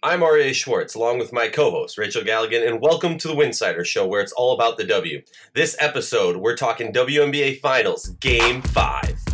[0.00, 0.52] I'm R.A.
[0.52, 4.20] Schwartz, along with my co host, Rachel Galligan, and welcome to the Winsider Show, where
[4.20, 5.22] it's all about the W.
[5.54, 9.27] This episode, we're talking WNBA Finals, Game 5.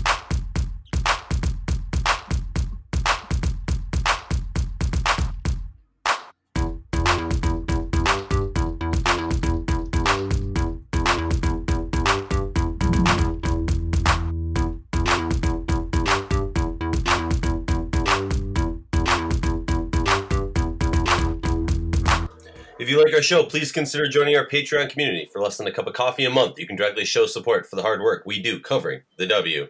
[23.25, 25.29] Show, please consider joining our Patreon community.
[25.33, 27.77] For less than a cup of coffee a month, you can directly show support for
[27.77, 29.69] the hard work we do covering the W.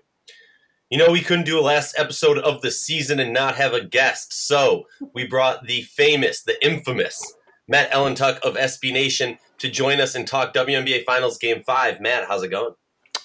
[0.90, 3.84] You know, we couldn't do a last episode of the season and not have a
[3.84, 7.34] guest, so we brought the famous, the infamous
[7.66, 12.00] Matt Ellentuck of SB Nation to join us and talk WNBA Finals Game 5.
[12.00, 12.74] Matt, how's it going?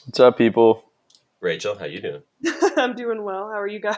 [0.05, 0.83] What's up, people?
[1.41, 2.21] Rachel, how you doing?
[2.77, 3.49] I'm doing well.
[3.49, 3.97] How are you guys?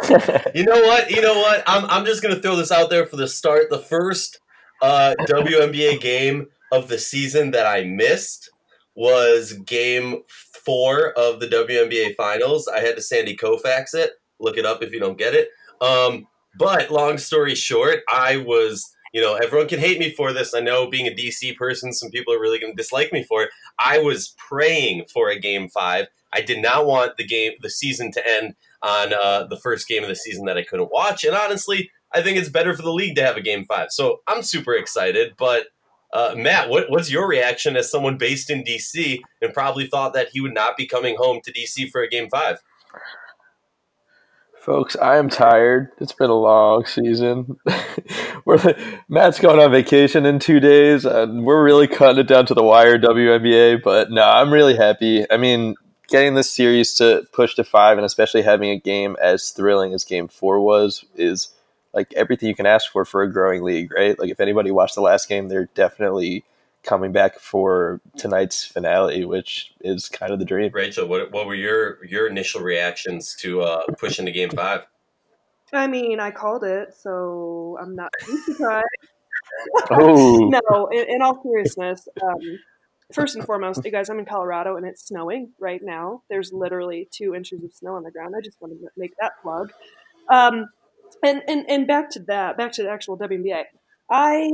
[0.54, 1.10] You know what?
[1.10, 1.64] You know what?
[1.66, 3.68] I'm, I'm just going to throw this out there for the start.
[3.68, 4.38] The first
[4.82, 8.50] uh, WNBA game of the season that I missed
[8.94, 10.22] was game
[10.64, 12.68] four of the WNBA Finals.
[12.68, 14.12] I had to Sandy Koufax it.
[14.40, 15.50] Look it up if you don't get it.
[15.80, 16.26] Um,
[16.58, 20.54] but long story short, I was, you know, everyone can hate me for this.
[20.54, 23.44] I know being a DC person, some people are really going to dislike me for
[23.44, 23.50] it.
[23.78, 26.08] I was praying for a game five.
[26.32, 30.02] I did not want the game, the season to end on uh, the first game
[30.02, 31.24] of the season that I couldn't watch.
[31.24, 33.88] And honestly, I think it's better for the league to have a game five.
[33.90, 35.34] So I'm super excited.
[35.38, 35.66] But
[36.12, 40.28] uh, Matt, what, what's your reaction as someone based in DC and probably thought that
[40.32, 42.60] he would not be coming home to DC for a game five?
[44.60, 45.90] Folks, I am tired.
[45.98, 47.56] It's been a long season.
[48.44, 48.76] we're,
[49.08, 52.62] Matt's going on vacation in two days, and we're really cutting it down to the
[52.62, 53.82] wire, WNBA.
[53.82, 55.24] But no, I'm really happy.
[55.30, 55.74] I mean,
[56.08, 60.04] getting this series to push to five, and especially having a game as thrilling as
[60.04, 61.48] Game Four was, is
[61.94, 64.18] like everything you can ask for for a growing league, right?
[64.18, 66.44] Like if anybody watched the last game, they're definitely
[66.82, 70.70] coming back for tonight's finale, which is kind of the dream.
[70.72, 74.86] Rachel, what what were your your initial reactions to uh, pushing to game five?
[75.72, 78.86] I mean, I called it, so I'm not too surprised.
[79.90, 82.58] Oh, no, in, in all seriousness, um,
[83.12, 86.22] first and foremost, you guys, I'm in Colorado and it's snowing right now.
[86.28, 88.34] There's literally two inches of snow on the ground.
[88.36, 89.72] I just want to make that plug.
[90.30, 90.66] Um,
[91.22, 93.64] and, and and back to that, back to the actual WNBA.
[94.10, 94.50] I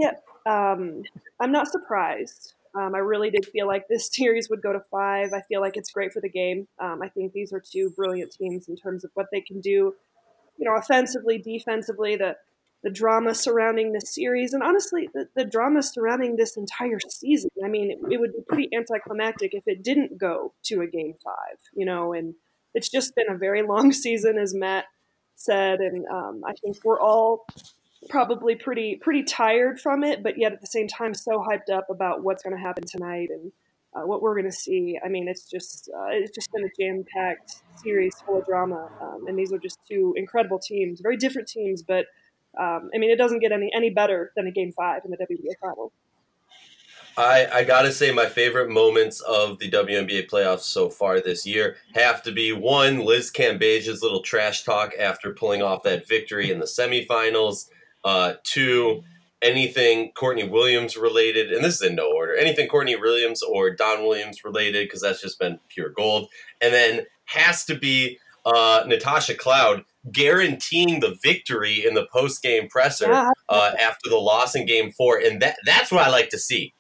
[0.47, 1.03] um,
[1.41, 2.55] I'm not surprised.
[2.75, 5.33] Um, I really did feel like this series would go to five.
[5.33, 6.67] I feel like it's great for the game.
[6.79, 9.95] Um, I think these are two brilliant teams in terms of what they can do,
[10.59, 12.37] you know, offensively, defensively, the
[12.83, 17.49] the drama surrounding this series, and honestly, the, the drama surrounding this entire season.
[17.65, 21.15] I mean, it, it would be pretty anticlimactic if it didn't go to a game
[21.25, 22.35] five, you know, and
[22.75, 24.85] it's just been a very long season, as Matt
[25.37, 27.47] said, and um, I think we're all
[28.09, 31.89] probably pretty pretty tired from it, but yet at the same time so hyped up
[31.91, 33.53] about what's going to happen tonight and
[33.95, 34.99] uh, what we're going to see.
[35.05, 38.91] I mean, it's just uh, it's just been a jam packed series full of drama,
[39.01, 42.07] um, and these are just two incredible teams, very different teams, but
[42.59, 45.17] um, I mean, it doesn't get any any better than a game five in the
[45.17, 45.93] WNBA final.
[47.17, 51.77] I, I gotta say, my favorite moments of the WNBA playoffs so far this year
[51.95, 56.59] have to be one, Liz Cambage's little trash talk after pulling off that victory in
[56.59, 57.69] the semifinals.
[58.05, 59.03] Uh, two,
[59.43, 64.03] anything Courtney Williams related, and this is in no order, anything Courtney Williams or Don
[64.07, 66.29] Williams related, because that's just been pure gold.
[66.61, 72.69] And then has to be uh, Natasha Cloud guaranteeing the victory in the post game
[72.69, 73.31] presser Yeah.
[73.49, 75.19] uh, after the loss in game four.
[75.19, 76.74] And that that's what I like to see.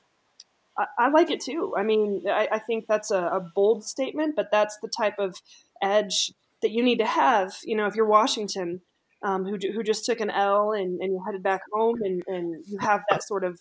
[0.79, 1.75] I, I like it too.
[1.77, 5.37] I mean, I, I think that's a, a bold statement, but that's the type of
[5.83, 7.57] edge that you need to have.
[7.65, 8.81] You know, if you're Washington,
[9.23, 12.65] um, who, who just took an L and, and you headed back home and, and
[12.67, 13.59] you have that sort of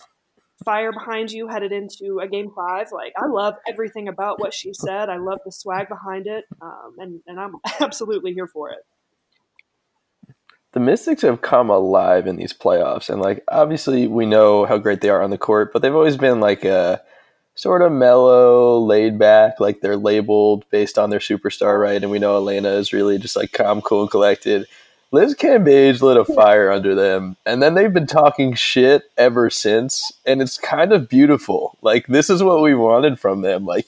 [0.64, 2.88] fire behind you headed into a game five.
[2.92, 5.10] Like, I love everything about what she said.
[5.10, 6.46] I love the swag behind it.
[6.62, 8.80] Um, and, and I'm absolutely here for it.
[10.74, 15.02] The Mystics have come alive in these playoffs, and like obviously we know how great
[15.02, 17.00] they are on the court, but they've always been like a
[17.54, 19.60] sort of mellow, laid back.
[19.60, 22.02] Like they're labeled based on their superstar, right?
[22.02, 24.66] And we know Elena is really just like calm, cool, and collected.
[25.12, 30.12] Liz Cambage lit a fire under them, and then they've been talking shit ever since,
[30.26, 31.78] and it's kind of beautiful.
[31.84, 33.64] Like this is what we wanted from them.
[33.64, 33.86] Like,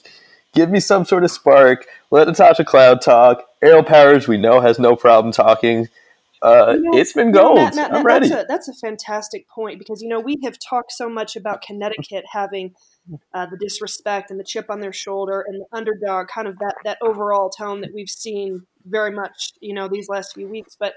[0.54, 1.86] give me some sort of spark.
[2.12, 3.42] Let Natasha Cloud talk.
[3.60, 5.88] Aerial Powers, we know, has no problem talking.
[6.42, 7.56] Uh, You know, it's been gold.
[7.56, 8.28] Matt, Matt, I'm ready.
[8.28, 11.62] That's a, that's a fantastic point because you know we have talked so much about
[11.62, 12.74] Connecticut having
[13.34, 16.74] uh, the disrespect and the chip on their shoulder and the underdog, kind of that
[16.84, 20.76] that overall tone that we've seen very much, you know, these last few weeks.
[20.78, 20.94] But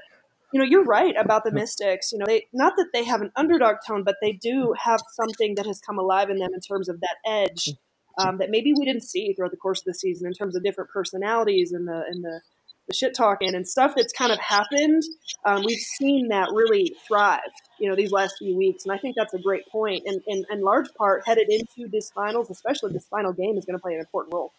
[0.51, 2.12] you know, you're right about the Mystics.
[2.12, 5.56] You know, they not that they have an underdog tone, but they do have something
[5.56, 7.69] that has come alive in them in terms of that edge
[8.18, 10.63] um, that maybe we didn't see throughout the course of the season in terms of
[10.63, 12.41] different personalities and the and the,
[12.89, 15.03] the shit talking and stuff that's kind of happened.
[15.45, 17.39] Um, we've seen that really thrive,
[17.80, 20.03] you know, these last few weeks, and I think that's a great point.
[20.06, 23.81] And in large part, headed into this finals, especially this final game, is going to
[23.81, 24.51] play an important role.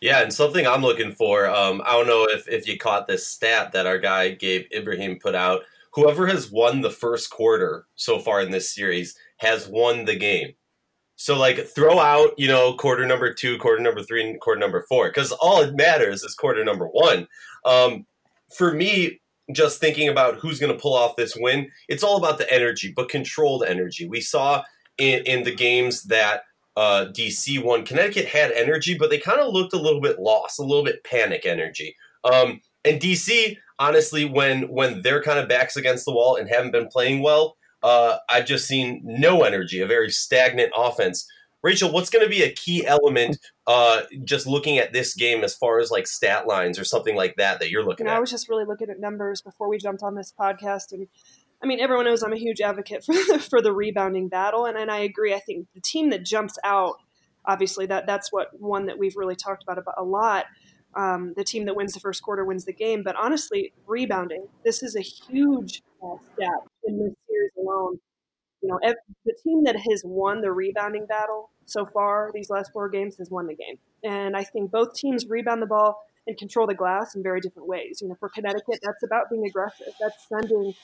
[0.00, 1.48] Yeah, and something I'm looking for.
[1.48, 5.18] Um, I don't know if, if you caught this stat that our guy Gabe Ibrahim
[5.18, 5.62] put out.
[5.92, 10.54] Whoever has won the first quarter so far in this series has won the game.
[11.20, 14.86] So like throw out, you know, quarter number two, quarter number three, and quarter number
[14.88, 17.28] four, because all it matters is quarter number one.
[17.66, 18.06] Um,
[18.56, 19.20] for me,
[19.52, 22.90] just thinking about who's going to pull off this win, it's all about the energy,
[22.96, 24.08] but controlled energy.
[24.08, 24.62] We saw
[24.96, 26.44] in, in the games that
[26.74, 27.84] uh, DC won.
[27.84, 31.04] Connecticut had energy, but they kind of looked a little bit lost, a little bit
[31.04, 31.94] panic energy.
[32.24, 36.72] Um, and DC, honestly, when when they're kind of backs against the wall and haven't
[36.72, 41.26] been playing well, uh, I've just seen no energy, a very stagnant offense.
[41.62, 45.54] Rachel, what's going to be a key element uh, just looking at this game as
[45.54, 48.16] far as like stat lines or something like that that you're looking know, at?
[48.16, 51.06] I was just really looking at numbers before we jumped on this podcast and
[51.62, 54.78] I mean, everyone knows I'm a huge advocate for the, for the rebounding battle, and,
[54.78, 55.34] and I agree.
[55.34, 56.96] I think the team that jumps out,
[57.44, 60.46] obviously, that that's what one that we've really talked about, about a lot.
[60.94, 63.02] Um, the team that wins the first quarter wins the game.
[63.02, 67.98] But honestly, rebounding, this is a huge uh, step in this series alone.
[68.62, 68.78] You know,
[69.24, 73.30] the team that has won the rebounding battle so far, these last four games, has
[73.30, 73.78] won the game.
[74.04, 77.68] And I think both teams rebound the ball and control the glass in very different
[77.68, 78.00] ways.
[78.00, 79.92] You know, for Connecticut, that's about being aggressive.
[80.00, 80.74] That's sending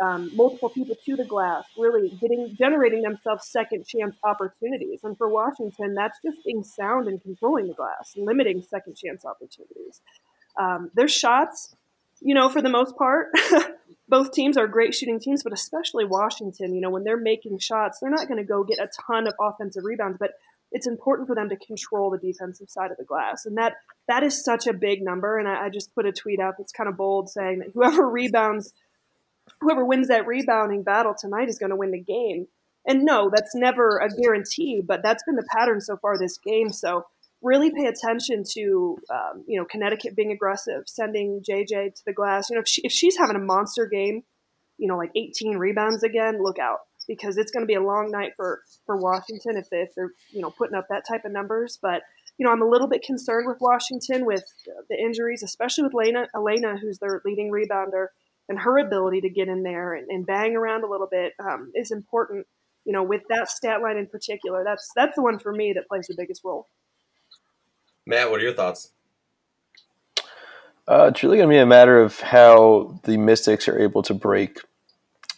[0.00, 5.00] um, multiple people to the glass, really getting generating themselves second chance opportunities.
[5.02, 10.00] And for Washington, that's just being sound and controlling the glass, limiting second chance opportunities.
[10.58, 11.74] Um, their shots,
[12.20, 13.28] you know, for the most part,
[14.08, 16.74] both teams are great shooting teams, but especially Washington.
[16.74, 19.34] You know, when they're making shots, they're not going to go get a ton of
[19.40, 20.32] offensive rebounds, but
[20.72, 23.74] it's important for them to control the defensive side of the glass, and that
[24.08, 25.38] that is such a big number.
[25.38, 28.08] And I, I just put a tweet out that's kind of bold, saying that whoever
[28.10, 28.72] rebounds
[29.60, 32.46] whoever wins that rebounding battle tonight is going to win the game.
[32.86, 36.72] And no, that's never a guarantee, but that's been the pattern so far this game.
[36.72, 37.06] So
[37.40, 42.50] really pay attention to um, you know Connecticut being aggressive, sending JJ to the glass.
[42.50, 44.22] You know if, she, if she's having a monster game,
[44.78, 46.80] you know like 18 rebounds again, look out
[47.14, 50.12] because it's going to be a long night for for Washington if, they, if they're
[50.30, 51.78] you know putting up that type of numbers.
[51.80, 52.02] But
[52.38, 54.44] you know I'm a little bit concerned with Washington with
[54.88, 58.06] the injuries, especially with Elena, Elena who's their leading rebounder
[58.48, 61.70] and her ability to get in there and, and bang around a little bit um,
[61.74, 62.46] is important.
[62.84, 65.86] You know, with that stat line in particular, that's that's the one for me that
[65.86, 66.68] plays the biggest role.
[68.06, 68.90] Matt, what are your thoughts?
[70.88, 74.14] Uh, it's really going to be a matter of how the Mystics are able to
[74.14, 74.58] break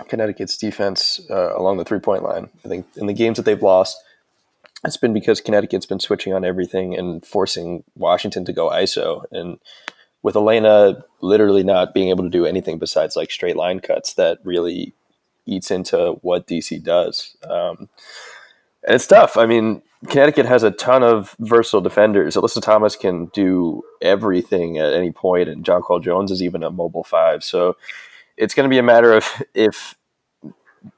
[0.09, 2.49] Connecticut's defense uh, along the three point line.
[2.65, 4.03] I think in the games that they've lost,
[4.85, 9.25] it's been because Connecticut's been switching on everything and forcing Washington to go ISO.
[9.31, 9.59] And
[10.23, 14.39] with Elena literally not being able to do anything besides like straight line cuts that
[14.45, 14.95] really
[15.47, 17.37] eats into what DC does.
[17.49, 17.89] Um,
[18.87, 19.37] and it's tough.
[19.37, 22.37] I mean, Connecticut has a ton of versatile defenders.
[22.37, 27.05] Alyssa Thomas can do everything at any point, and Jonquel Jones is even a mobile
[27.05, 27.43] five.
[27.43, 27.77] So
[28.37, 29.97] it's going to be a matter of if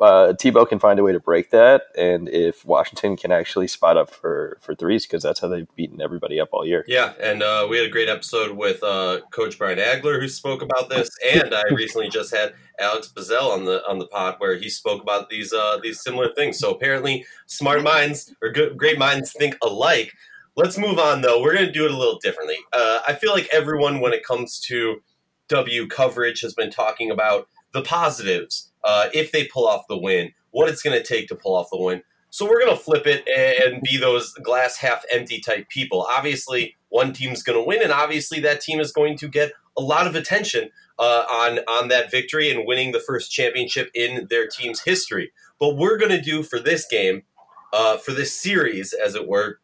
[0.00, 3.97] uh, Thibault can find a way to break that, and if Washington can actually spot
[3.97, 6.85] up for for threes, because that's how they've beaten everybody up all year.
[6.88, 10.62] Yeah, and uh, we had a great episode with uh, Coach Brian Agler who spoke
[10.62, 14.57] about this, and I recently just had Alex Bazell on the on the pod where
[14.57, 16.59] he spoke about these uh, these similar things.
[16.59, 20.12] So apparently, smart minds or good, great minds think alike.
[20.57, 21.40] Let's move on though.
[21.40, 22.57] We're going to do it a little differently.
[22.73, 25.00] Uh, I feel like everyone, when it comes to
[25.49, 30.33] W coverage, has been talking about the positives uh, if they pull off the win,
[30.50, 32.03] what it's going to take to pull off the win.
[32.31, 36.07] So we're going to flip it and be those glass half empty type people.
[36.11, 39.83] Obviously, one team's going to win, and obviously that team is going to get a
[39.83, 44.47] lot of attention uh, on on that victory and winning the first championship in their
[44.47, 45.33] team's history.
[45.59, 47.23] But we're going to do for this game,
[47.73, 49.61] uh, for this series, as it were,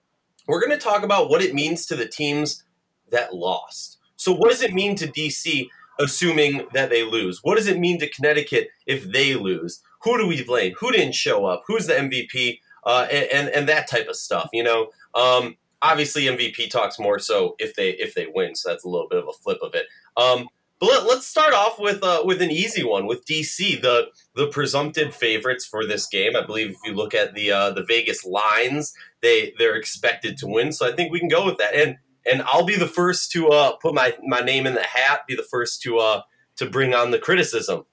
[0.47, 2.65] we're going to talk about what it means to the teams
[3.11, 3.99] that lost.
[4.23, 7.41] So, what does it mean to DC assuming that they lose?
[7.43, 9.83] What does it mean to Connecticut if they lose?
[10.03, 10.75] Who do we blame?
[10.79, 11.65] Who didn't show up?
[11.67, 12.61] Who's the MVP?
[12.85, 14.49] Uh, and, and, and that type of stuff.
[14.53, 18.55] You know, um, obviously MVP talks more so if they if they win.
[18.55, 19.87] So that's a little bit of a flip of it.
[20.17, 20.49] Um,
[20.79, 24.47] but let, us start off with uh, with an easy one with DC, the the
[24.47, 26.37] presumptive favorites for this game.
[26.37, 30.47] I believe if you look at the uh, the Vegas lines, they they're expected to
[30.47, 30.73] win.
[30.73, 31.75] So I think we can go with that.
[31.75, 31.99] And
[32.31, 35.35] and I'll be the first to uh, put my, my name in the hat, be
[35.35, 36.23] the first to uh,
[36.57, 37.85] to bring on the criticism.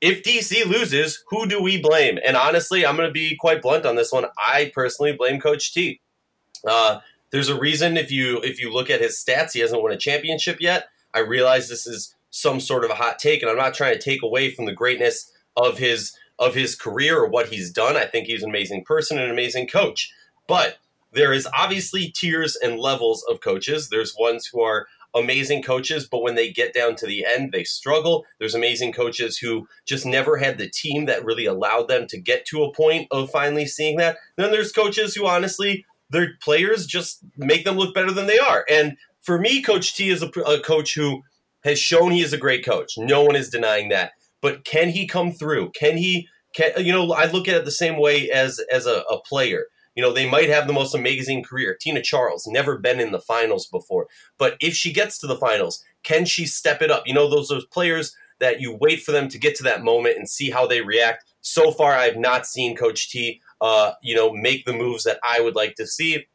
[0.00, 2.18] If DC loses, who do we blame?
[2.24, 4.26] And honestly, I'm going to be quite blunt on this one.
[4.36, 6.00] I personally blame Coach T.
[6.66, 7.00] Uh,
[7.30, 9.96] there's a reason if you if you look at his stats, he hasn't won a
[9.96, 10.86] championship yet.
[11.14, 14.00] I realize this is some sort of a hot take, and I'm not trying to
[14.00, 17.96] take away from the greatness of his of his career or what he's done.
[17.96, 20.12] I think he's an amazing person and an amazing coach.
[20.46, 20.76] But
[21.12, 23.88] there is obviously tiers and levels of coaches.
[23.88, 27.64] There's ones who are amazing coaches, but when they get down to the end, they
[27.64, 28.24] struggle.
[28.38, 32.44] There's amazing coaches who just never had the team that really allowed them to get
[32.46, 34.18] to a point of finally seeing that.
[34.36, 38.64] Then there's coaches who honestly, their players just make them look better than they are.
[38.70, 41.22] And for me, Coach T is a, a coach who
[41.64, 42.94] has shown he is a great coach.
[42.96, 44.12] No one is denying that.
[44.40, 45.72] But can he come through?
[45.72, 46.28] Can he?
[46.54, 47.12] Can you know?
[47.12, 49.64] I look at it the same way as as a, a player.
[49.96, 51.76] You know, they might have the most amazing career.
[51.80, 54.06] Tina Charles, never been in the finals before.
[54.38, 57.02] But if she gets to the finals, can she step it up?
[57.06, 60.18] You know, those, those players that you wait for them to get to that moment
[60.18, 61.24] and see how they react.
[61.40, 65.40] So far, I've not seen Coach T, uh, you know, make the moves that I
[65.40, 66.26] would like to see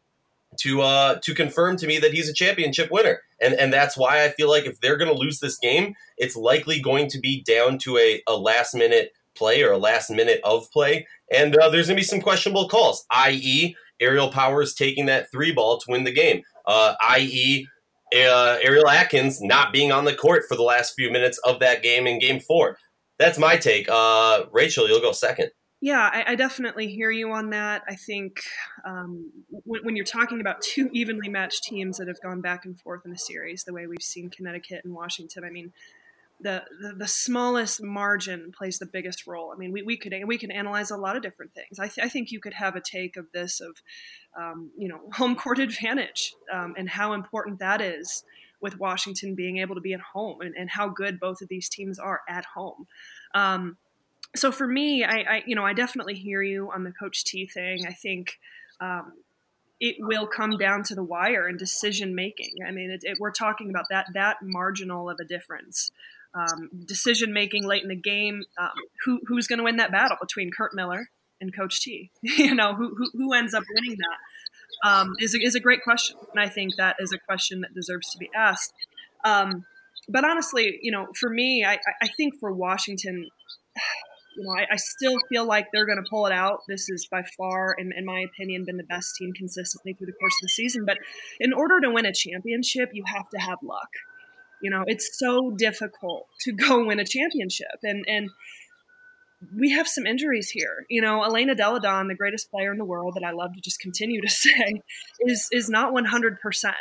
[0.57, 3.21] to uh, to confirm to me that he's a championship winner.
[3.39, 6.35] And and that's why I feel like if they're going to lose this game, it's
[6.35, 10.41] likely going to be down to a, a last minute play or a last minute
[10.43, 11.07] of play.
[11.31, 15.53] And uh, there's going to be some questionable calls, i.e., Aerial Powers taking that three
[15.53, 17.67] ball to win the game, uh, i.e.,
[18.13, 21.81] uh, Ariel Atkins not being on the court for the last few minutes of that
[21.81, 22.77] game in game four.
[23.17, 23.87] That's my take.
[23.89, 25.51] Uh, Rachel, you'll go second.
[25.79, 27.81] Yeah, I, I, definitely hear you on that.
[27.87, 28.39] I think
[28.85, 32.79] um, when, when, you're talking about two evenly matched teams that have gone back and
[32.79, 35.73] forth in a series, the way we've seen Connecticut and Washington, I mean,
[36.41, 39.51] the, the, the smallest margin plays the biggest role.
[39.53, 41.79] I mean, we, we could we can analyze a lot of different things.
[41.79, 43.81] I, th- I think you could have a take of this of,
[44.39, 48.23] um, you know, home court advantage um, and how important that is
[48.61, 51.67] with Washington being able to be at home and, and how good both of these
[51.67, 52.87] teams are at home.
[53.33, 53.77] Um,
[54.35, 57.47] so for me, I, I, you know I definitely hear you on the Coach T
[57.47, 57.85] thing.
[57.87, 58.39] I think
[58.79, 59.13] um,
[59.81, 62.53] it will come down to the wire and decision making.
[62.65, 65.91] I mean, it, it, we're talking about that that marginal of a difference.
[66.33, 68.43] Um, decision making late in the game.
[68.57, 68.69] Um,
[69.03, 71.09] who, who's going to win that battle between Curt Miller
[71.41, 72.09] and Coach T?
[72.21, 75.83] you know, who, who, who ends up winning that um, is a, is a great
[75.83, 78.73] question, and I think that is a question that deserves to be asked.
[79.23, 79.65] Um,
[80.09, 83.27] but honestly, you know, for me, I, I think for Washington
[84.37, 86.61] you know, I, I, still feel like they're going to pull it out.
[86.67, 90.13] This is by far, in, in, my opinion, been the best team consistently through the
[90.13, 90.85] course of the season.
[90.85, 90.97] But
[91.39, 93.89] in order to win a championship, you have to have luck.
[94.61, 98.29] You know, it's so difficult to go win a championship, and and
[99.57, 100.85] we have some injuries here.
[100.89, 103.61] You know, Elena Delle Donne, the greatest player in the world that I love to
[103.61, 104.81] just continue to say,
[105.21, 106.75] is is not one hundred percent.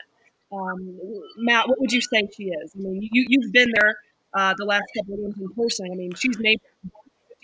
[0.53, 0.99] Um,
[1.39, 2.73] Matt, what would you say she is?
[2.75, 3.97] I mean, you you've been there
[4.35, 5.89] uh, the last couple of games in person.
[5.93, 6.61] I mean, she's made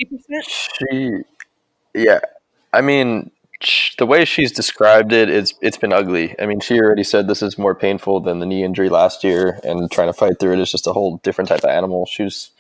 [0.05, 0.45] percent.
[0.91, 1.11] She,
[1.95, 2.21] yeah,
[2.73, 3.31] I mean,
[3.99, 6.35] the way she's described it, it's it's been ugly.
[6.39, 9.59] I mean, she already said this is more painful than the knee injury last year,
[9.65, 12.07] and trying to fight through it is just a whole different type of animal.
[12.07, 12.51] She was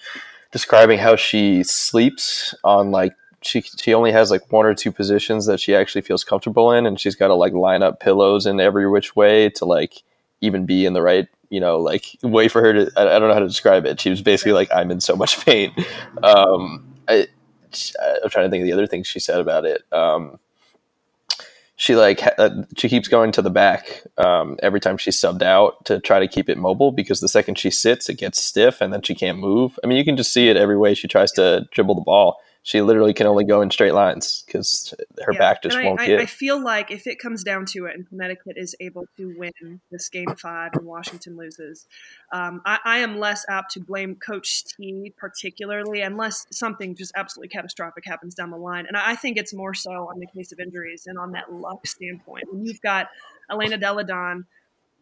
[0.52, 5.46] describing how she sleeps on like she she only has like one or two positions
[5.46, 8.58] that she actually feels comfortable in, and she's got to like line up pillows in
[8.58, 10.02] every which way to like
[10.40, 13.28] even be in the right you know like way for her to I, I don't
[13.28, 14.00] know how to describe it.
[14.00, 15.72] She was basically like I'm in so much pain.
[16.22, 17.28] Um, I,
[18.24, 19.82] I'm trying to think of the other things she said about it.
[19.92, 20.38] Um,
[21.76, 25.85] she like uh, she keeps going to the back um, every time she's subbed out
[25.85, 28.92] to try to keep it mobile because the second she sits, it gets stiff and
[28.92, 29.78] then she can't move.
[29.85, 32.40] I mean, you can just see it every way she tries to dribble the ball
[32.66, 34.92] she literally can only go in straight lines because
[35.25, 35.38] her yeah.
[35.38, 36.20] back just and won't I, give.
[36.20, 39.80] I feel like if it comes down to it, and Connecticut is able to win
[39.92, 41.87] this game five, and Washington loses,
[42.32, 47.50] um, I, I, am less apt to blame Coach T particularly, unless something just absolutely
[47.50, 48.87] catastrophic happens down the line.
[48.88, 51.87] And I think it's more so on the case of injuries and on that luck
[51.87, 52.52] standpoint.
[52.52, 53.11] When you've got
[53.49, 54.44] Elena Delle Donne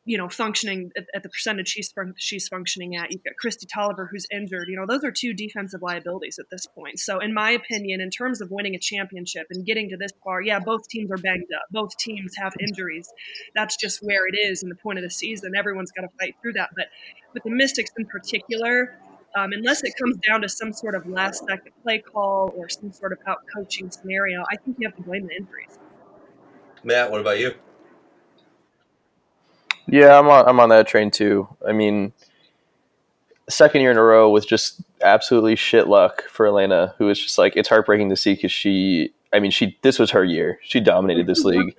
[0.06, 3.11] you know, functioning at, at, the percentage she's she's functioning at.
[3.11, 4.68] You've got Kristi Toliver who's injured.
[4.68, 6.99] You know, those are two defensive liabilities at this point.
[6.99, 10.42] So, in my opinion, in terms of winning a championship and getting to this far,
[10.42, 11.62] yeah, both teams are banged up.
[11.70, 13.08] Both teams have injuries.
[13.54, 15.52] That's just where it is in the point of the season.
[15.56, 16.70] Everyone's got to fight through that.
[16.76, 16.87] But
[17.32, 18.99] with the Mystics in particular,
[19.37, 22.92] um, unless it comes down to some sort of last second play call or some
[22.92, 25.78] sort of out coaching scenario, I think you have to blame the injuries.
[26.84, 27.54] Matt, what about you?
[29.86, 30.48] Yeah, I'm on.
[30.48, 31.48] I'm on that train too.
[31.66, 32.12] I mean,
[33.48, 37.38] second year in a row with just absolutely shit luck for Elena, who is just
[37.38, 39.12] like it's heartbreaking to see because she.
[39.32, 40.60] I mean, she this was her year.
[40.62, 41.74] She dominated this league.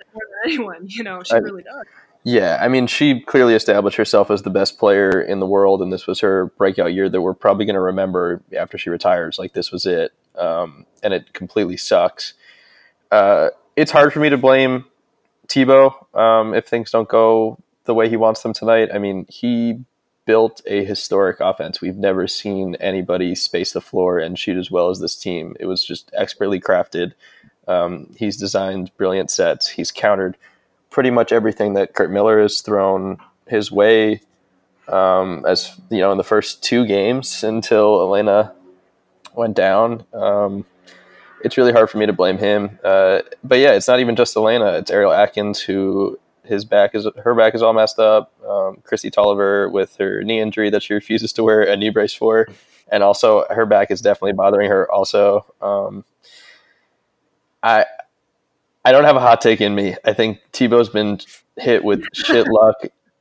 [0.45, 1.85] anyone, you know, she I, really does.
[2.27, 5.93] Yeah, I mean, she clearly established herself as the best player in the world, and
[5.93, 9.39] this was her breakout year that we're probably going to remember after she retires.
[9.39, 12.33] Like this was it, um, and it completely sucks.
[13.11, 14.85] Uh, it's hard for me to blame
[15.47, 18.89] Thibault um, if things don't go the way he wants them tonight.
[18.93, 19.79] I mean, he
[20.25, 21.81] built a historic offense.
[21.81, 25.55] We've never seen anybody space the floor and shoot as well as this team.
[25.59, 27.13] It was just expertly crafted.
[27.67, 29.69] Um, he's designed brilliant sets.
[29.69, 30.37] He's countered
[30.89, 34.21] pretty much everything that Curt Miller has thrown his way.
[34.87, 38.53] Um, as you know, in the first two games until Elena
[39.33, 40.65] went down, um,
[41.43, 42.79] it's really hard for me to blame him.
[42.83, 47.07] Uh, but yeah, it's not even just Elena; it's Ariel Atkins who his back is
[47.23, 48.33] her back is all messed up.
[48.43, 52.13] Um, Kristi Toliver with her knee injury that she refuses to wear a knee brace
[52.13, 52.47] for,
[52.91, 54.89] and also her back is definitely bothering her.
[54.91, 56.03] Also, um,
[57.63, 57.85] I
[58.83, 59.95] I don't have a hot take in me.
[60.05, 61.19] I think Thibault's been
[61.57, 62.75] hit with shit luck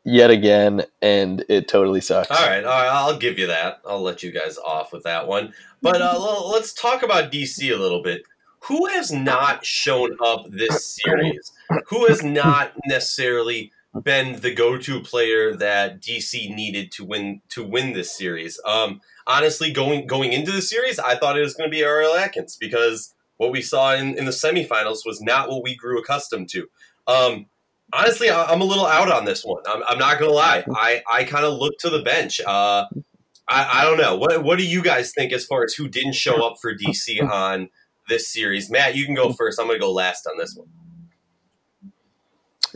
[0.04, 2.30] yet again, and it totally sucks.
[2.30, 3.80] All right, all right, I'll give you that.
[3.86, 5.52] I'll let you guys off with that one.
[5.80, 8.22] But uh, let's talk about DC a little bit.
[8.60, 11.52] Who has not shown up this series?
[11.88, 17.92] Who has not necessarily been the go-to player that DC needed to win to win
[17.92, 18.60] this series?
[18.66, 22.14] Um, honestly, going going into the series, I thought it was going to be Ariel
[22.14, 26.48] Atkins because what we saw in, in the semifinals was not what we grew accustomed
[26.50, 26.68] to.
[27.06, 27.46] Um,
[27.92, 29.62] honestly, I, am a little out on this one.
[29.66, 30.64] I'm, I'm not going to lie.
[30.74, 32.40] I, I kind of look to the bench.
[32.40, 32.86] Uh,
[33.48, 34.16] I, I don't know.
[34.16, 37.22] What, what do you guys think as far as who didn't show up for DC
[37.28, 37.68] on
[38.08, 38.70] this series?
[38.70, 39.58] Matt, you can go first.
[39.58, 40.68] I'm going to go last on this one.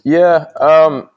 [0.08, 0.46] Yeah.
[0.58, 1.10] Um,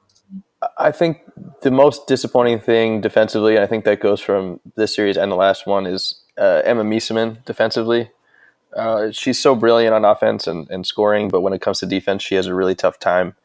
[0.77, 1.21] I think
[1.61, 5.37] the most disappointing thing defensively, and I think that goes from this series and the
[5.37, 8.11] last one, is uh, Emma Meesseman defensively.
[8.75, 12.21] Uh, she's so brilliant on offense and, and scoring, but when it comes to defense,
[12.21, 13.35] she has a really tough time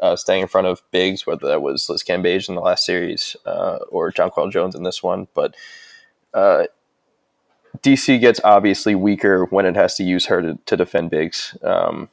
[0.00, 3.36] uh, staying in front of bigs, whether that was Liz Cambage in the last series
[3.46, 5.28] uh, or Jonquel Jones in this one.
[5.34, 5.54] But
[6.34, 6.64] uh,
[7.78, 11.56] DC gets obviously weaker when it has to use her to, to defend bigs.
[11.62, 12.08] Um,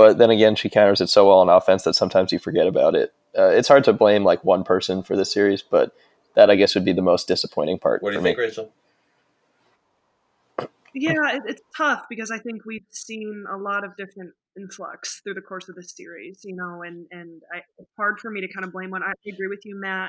[0.00, 2.94] but then again, she counters it so well on offense that sometimes you forget about
[2.94, 3.12] it.
[3.36, 5.94] Uh, it's hard to blame like one person for this series, but
[6.36, 8.02] that I guess would be the most disappointing part.
[8.02, 8.44] What do you think, me.
[8.44, 8.72] Rachel?
[10.94, 15.34] yeah, it, it's tough because I think we've seen a lot of different influx through
[15.34, 18.50] the course of the series, you know, and and I, it's hard for me to
[18.50, 19.02] kind of blame one.
[19.02, 20.08] I agree with you, Matt.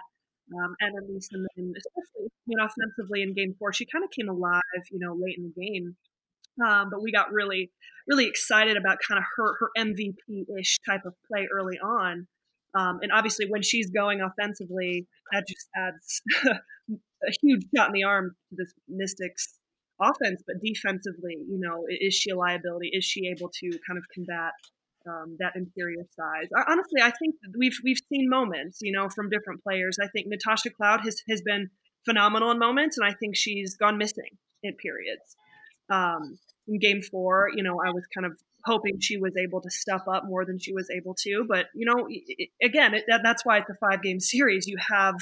[0.57, 4.05] Um, and at least, in, in, especially I mean, offensively in Game Four, she kind
[4.05, 5.97] of came alive, you know, late in the game.
[6.65, 7.71] Um, but we got really,
[8.07, 12.27] really excited about kind of her her MVP ish type of play early on.
[12.73, 18.03] Um, and obviously, when she's going offensively, that just adds a huge shot in the
[18.03, 19.59] arm to this Mystics
[20.01, 22.89] offense, but defensively, you know, is she a liability?
[22.93, 24.53] Is she able to kind of combat
[25.07, 26.47] um, that inferior size?
[26.67, 29.97] Honestly, I think we've we've seen moments, you know, from different players.
[30.01, 31.69] I think Natasha Cloud has has been
[32.05, 35.35] phenomenal in moments, and I think she's gone missing in periods.
[35.91, 39.69] Um, in Game Four, you know, I was kind of hoping she was able to
[39.69, 43.21] step up more than she was able to, but you know, it, again, it, that,
[43.23, 44.67] that's why it's a five game series.
[44.67, 45.15] You have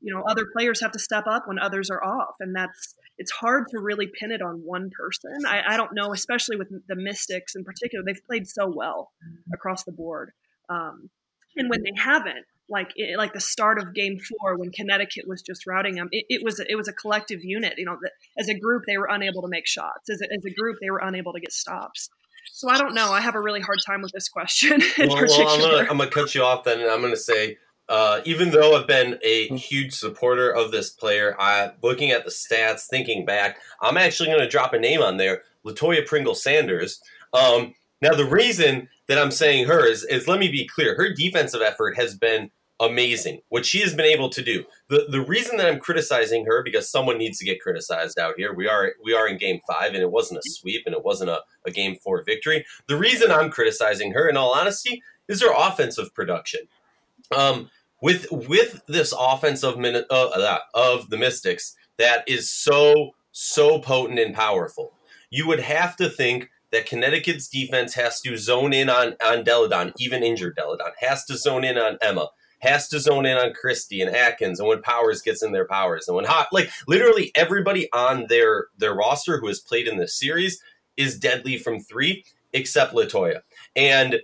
[0.00, 3.30] you know other players have to step up when others are off and that's it's
[3.30, 6.96] hard to really pin it on one person i, I don't know especially with the
[6.96, 9.10] mystics in particular they've played so well
[9.52, 10.30] across the board
[10.68, 11.10] um,
[11.56, 15.42] and when they haven't like it, like the start of game four when connecticut was
[15.42, 18.48] just routing them it, it was it was a collective unit you know that as
[18.48, 20.10] a group they were unable to make shots.
[20.10, 22.10] As a, as a group they were unable to get stops.
[22.52, 23.12] So i don't know.
[23.12, 26.10] I have a really hard time with this question well, well, I'm, gonna, I'm gonna
[26.10, 27.56] cut you off then and i'm gonna say
[27.88, 32.30] uh, even though I've been a huge supporter of this player, I looking at the
[32.30, 37.00] stats, thinking back, I'm actually going to drop a name on there, Latoya Pringle Sanders.
[37.32, 41.12] Um, now, the reason that I'm saying her is, is let me be clear, her
[41.14, 43.40] defensive effort has been amazing.
[43.48, 44.64] What she has been able to do.
[44.88, 48.54] The the reason that I'm criticizing her because someone needs to get criticized out here.
[48.54, 51.30] We are we are in game five and it wasn't a sweep and it wasn't
[51.30, 52.64] a, a game four victory.
[52.86, 56.60] The reason I'm criticizing her, in all honesty, is her offensive production.
[57.36, 63.80] Um, with with this offense of uh, uh, of the Mystics that is so so
[63.80, 64.92] potent and powerful,
[65.30, 69.68] you would have to think that Connecticut's defense has to zone in on on Delle
[69.68, 73.36] Donne, even injured Delle Donne, has to zone in on Emma, has to zone in
[73.36, 76.70] on Kristi and Atkins, and when Powers gets in their powers, and when hot, like
[76.86, 80.60] literally everybody on their their roster who has played in this series
[80.96, 83.40] is deadly from three, except Latoya,
[83.76, 84.20] and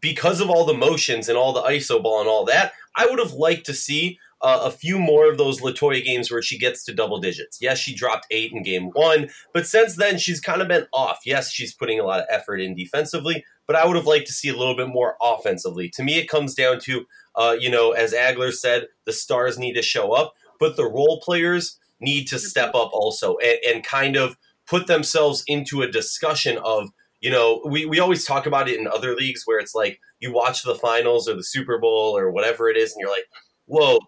[0.00, 3.18] because of all the motions and all the iso ball and all that, I would
[3.18, 6.84] have liked to see uh, a few more of those Latoya games where she gets
[6.84, 7.58] to double digits.
[7.60, 11.20] Yes, she dropped eight in game one, but since then she's kind of been off.
[11.24, 14.32] Yes, she's putting a lot of effort in defensively, but I would have liked to
[14.32, 15.88] see a little bit more offensively.
[15.90, 19.74] To me, it comes down to, uh, you know, as Agler said, the stars need
[19.74, 24.16] to show up, but the role players need to step up also and, and kind
[24.16, 28.80] of put themselves into a discussion of, you know, we, we always talk about it
[28.80, 32.32] in other leagues where it's like you watch the finals or the Super Bowl or
[32.32, 33.26] whatever it is, and you're like,
[33.66, 34.00] whoa,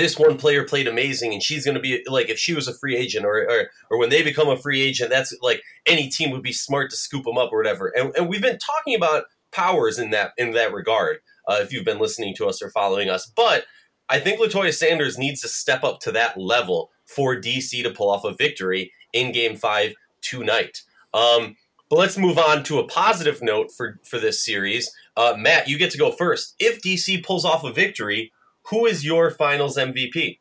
[0.00, 2.74] this one player played amazing and she's going to be like if she was a
[2.74, 6.30] free agent or, or or when they become a free agent that's like any team
[6.30, 7.88] would be smart to scoop them up or whatever.
[7.88, 11.84] And, and we've been talking about powers in that in that regard uh, if you've
[11.84, 13.26] been listening to us or following us.
[13.26, 13.64] But
[14.08, 18.08] i think latoya sanders needs to step up to that level for dc to pull
[18.08, 20.82] off a victory in game five tonight.
[21.14, 21.56] Um,
[21.88, 24.92] but let's move on to a positive note for for this series.
[25.16, 26.54] Uh, matt you get to go first.
[26.58, 28.32] If dc pulls off a victory
[28.70, 30.38] who is your finals MVP?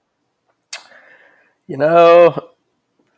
[1.68, 2.50] You know,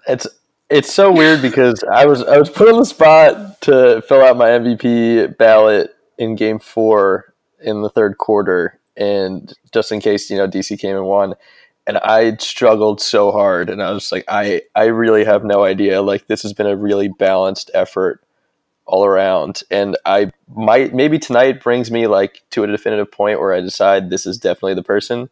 [0.07, 0.27] it's
[0.69, 4.37] it's so weird because I was I was put on the spot to fill out
[4.37, 8.79] my MVP ballot in game 4 in the third quarter.
[8.95, 11.35] And just in case, you know, DC came and won
[11.85, 13.69] and I struggled so hard.
[13.69, 16.01] And I was like I I really have no idea.
[16.01, 18.21] Like this has been a really balanced effort
[18.87, 19.61] all around.
[19.69, 24.09] And I might maybe tonight brings me like to a definitive point where I decide
[24.09, 25.29] this is definitely the person.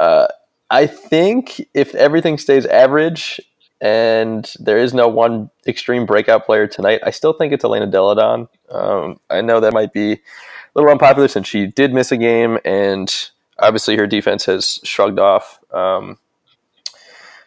[0.00, 0.26] Uh,
[0.70, 3.40] I think if everything stays average
[3.80, 8.14] and there is no one extreme breakout player tonight, I still think it's Elena Delle
[8.14, 8.48] Donne.
[8.70, 10.18] Um, I know that might be a
[10.74, 15.58] little unpopular since she did miss a game and obviously her defense has shrugged off.
[15.72, 16.18] Um,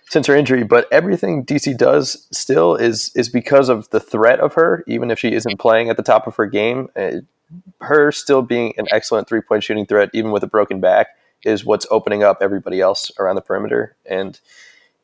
[0.09, 4.53] since her injury, but everything DC does still is is because of the threat of
[4.53, 6.89] her, even if she isn't playing at the top of her game.
[6.95, 7.21] Uh,
[7.81, 11.07] her still being an excellent three point shooting threat, even with a broken back,
[11.43, 13.95] is what's opening up everybody else around the perimeter.
[14.05, 14.39] And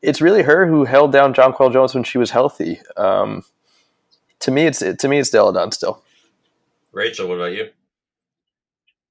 [0.02, 2.80] it's really her who held down John Jonquel Jones when she was healthy.
[2.96, 3.44] Um,
[4.40, 6.02] to me, it's to me it's Delle Donne still.
[6.92, 7.70] Rachel, what about you?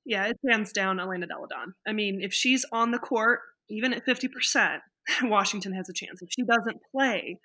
[0.05, 1.73] Yeah, it's hands down Elena Delle Donne.
[1.87, 4.81] I mean, if she's on the court, even at fifty percent,
[5.23, 6.21] Washington has a chance.
[6.21, 7.37] If she doesn't play,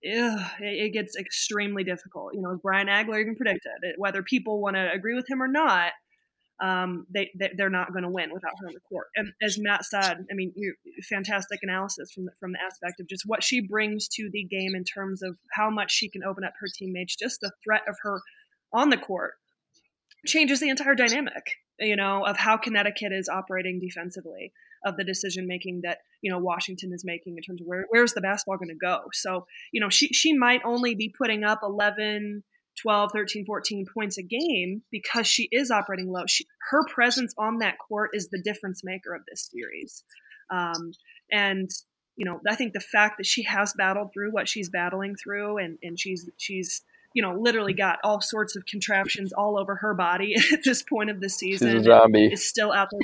[0.00, 2.34] it, gets extremely difficult.
[2.34, 5.48] You know, as Brian Agler even predicted, whether people want to agree with him or
[5.48, 5.92] not,
[6.60, 9.06] um, they, they are not going to win without her on the court.
[9.14, 10.52] And as Matt said, I mean,
[11.08, 14.74] fantastic analysis from the, from the aspect of just what she brings to the game
[14.74, 17.14] in terms of how much she can open up her teammates.
[17.14, 18.20] Just the threat of her
[18.72, 19.34] on the court
[20.26, 21.44] changes the entire dynamic.
[21.78, 24.52] You know, of how Connecticut is operating defensively
[24.84, 28.12] of the decision making that you know Washington is making in terms of where where's
[28.12, 29.02] the basketball going to go.
[29.12, 32.42] So you know she she might only be putting up 11,
[32.80, 36.24] 12, 13, 14 points a game because she is operating low.
[36.26, 40.02] She, her presence on that court is the difference maker of this series.
[40.50, 40.92] Um,
[41.30, 41.70] and
[42.16, 45.58] you know I think the fact that she has battled through what she's battling through
[45.58, 46.82] and and she's she's
[47.14, 51.10] you know, literally got all sorts of contraptions all over her body at this point
[51.10, 51.72] of the season.
[51.72, 52.26] She's a zombie.
[52.26, 53.00] Is still out there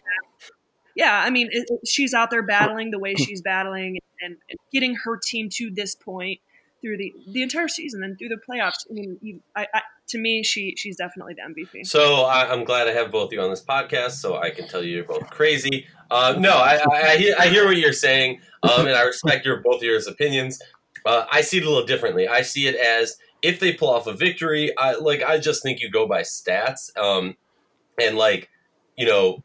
[0.94, 4.58] yeah, I mean, it, it, she's out there battling the way she's battling and, and,
[4.72, 6.40] getting her team to this point
[6.80, 8.86] through the the entire season and through the playoffs.
[8.90, 11.86] I mean, you, I, I, to me, she she's definitely the MVP.
[11.86, 14.68] So I, am glad I have both of you on this podcast, so I can
[14.68, 15.86] tell you you're both crazy.
[16.10, 19.60] Uh, no, I, I, hear I hear what you're saying, um, and I respect your
[19.60, 20.60] both of your opinions.
[21.06, 22.28] Uh, I see it a little differently.
[22.28, 25.80] I see it as if they pull off a victory, I like I just think
[25.80, 27.36] you go by stats, um,
[28.00, 28.48] and like
[28.96, 29.44] you know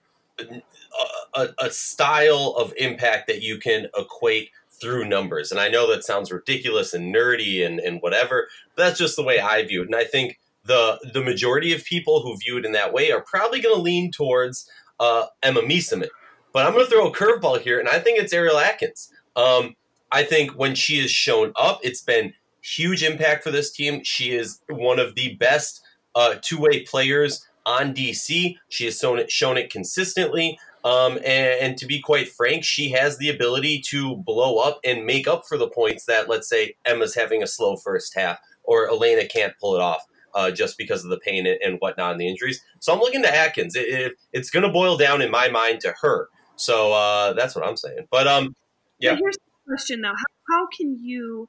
[1.35, 5.51] a, a style of impact that you can equate through numbers.
[5.51, 9.23] And I know that sounds ridiculous and nerdy and, and whatever, but that's just the
[9.23, 9.87] way I view it.
[9.87, 13.21] And I think the the majority of people who view it in that way are
[13.21, 16.07] probably going to lean towards uh, Emma Meesseman.
[16.51, 19.11] But I'm going to throw a curveball here, and I think it's Ariel Atkins.
[19.35, 19.75] Um,
[20.11, 24.03] I think when she has shown up, it's been huge impact for this team.
[24.03, 25.81] She is one of the best
[26.15, 28.57] uh, two way players on DC.
[28.69, 30.59] She has shown it, shown it consistently.
[30.83, 35.05] Um, and, and, to be quite frank, she has the ability to blow up and
[35.05, 38.87] make up for the points that, let's say, Emma's having a slow first half or
[38.87, 42.21] Elena can't pull it off uh, just because of the pain and, and, whatnot and
[42.21, 42.61] the injuries.
[42.79, 43.75] So I'm looking to Atkins.
[43.75, 46.29] It, it, it's going to boil down in my mind to her.
[46.55, 48.07] So uh, that's what I'm saying.
[48.11, 48.55] But um,
[48.99, 49.15] yeah.
[49.15, 51.47] here's the question though: how, how can you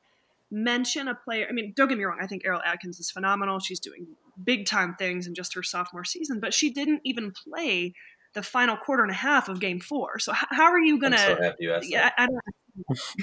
[0.50, 1.46] mention a player?
[1.48, 2.18] I mean, don't get me wrong.
[2.20, 3.58] I think Ariel Atkins is phenomenal.
[3.58, 4.06] She's doing
[4.42, 7.94] big time things in just her sophomore season, but she didn't even play
[8.34, 10.18] the final quarter and a half of game four.
[10.18, 11.18] So how, how are you going to?
[11.18, 12.40] So happy you asked yeah, I, don't.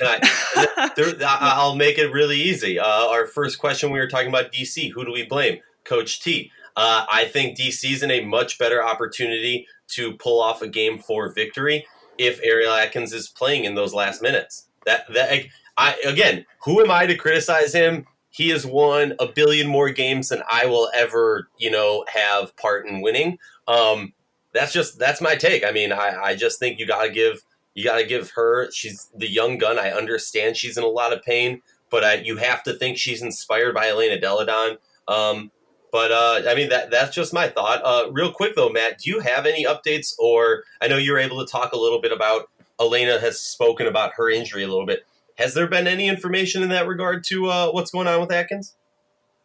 [0.02, 2.80] I, there, I'll make it really easy.
[2.80, 4.92] Uh, our first question we were talking about DC.
[4.92, 5.60] Who do we blame?
[5.84, 6.52] Coach T.
[6.76, 11.34] Uh, I think DC's in a much better opportunity to pull off a game four
[11.34, 14.68] victory if Ariel Atkins is playing in those last minutes.
[14.86, 15.46] That that
[15.78, 18.06] I again, who am I to criticize him?
[18.30, 22.86] He has won a billion more games than I will ever, you know, have part
[22.86, 23.40] in winning.
[23.68, 24.14] Um,
[24.54, 25.64] that's just that's my take.
[25.66, 28.72] I mean, I, I just think you got to give you got to give her.
[28.72, 29.78] She's the young gun.
[29.78, 33.22] I understand she's in a lot of pain, but I, you have to think she's
[33.22, 34.78] inspired by Elena Delle Donne.
[35.08, 35.52] Um,
[35.92, 37.82] but uh, I mean that that's just my thought.
[37.84, 40.14] Uh, real quick though, Matt, do you have any updates?
[40.20, 43.88] Or I know you were able to talk a little bit about Elena has spoken
[43.88, 45.06] about her injury a little bit.
[45.38, 48.76] Has there been any information in that regard to uh, what's going on with Atkins?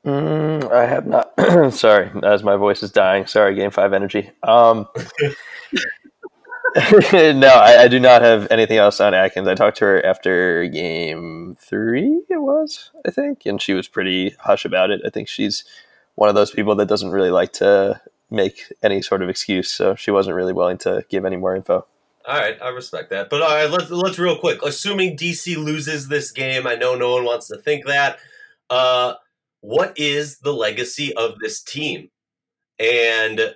[0.04, 1.32] Mm, I have not.
[1.72, 3.26] Sorry, as my voice is dying.
[3.26, 4.30] Sorry, Game Five energy.
[4.42, 4.88] Um,
[6.92, 9.46] no, I, I, do not have anything else on Atkins.
[9.46, 12.22] I talked to her after Game Three.
[12.28, 15.02] It was, I think, and she was pretty hush about it.
[15.06, 15.64] I think she's
[16.16, 19.94] one of those people that doesn't really like to make any sort of excuse, so
[19.94, 21.86] she wasn't really willing to give any more info.
[22.26, 23.30] All right, I respect that.
[23.30, 24.62] But all right, let's let's real quick.
[24.62, 28.18] Assuming DC loses this game, I know no one wants to think that.
[28.70, 29.14] Uh,
[29.62, 32.10] what is the legacy of this team?
[32.78, 33.54] And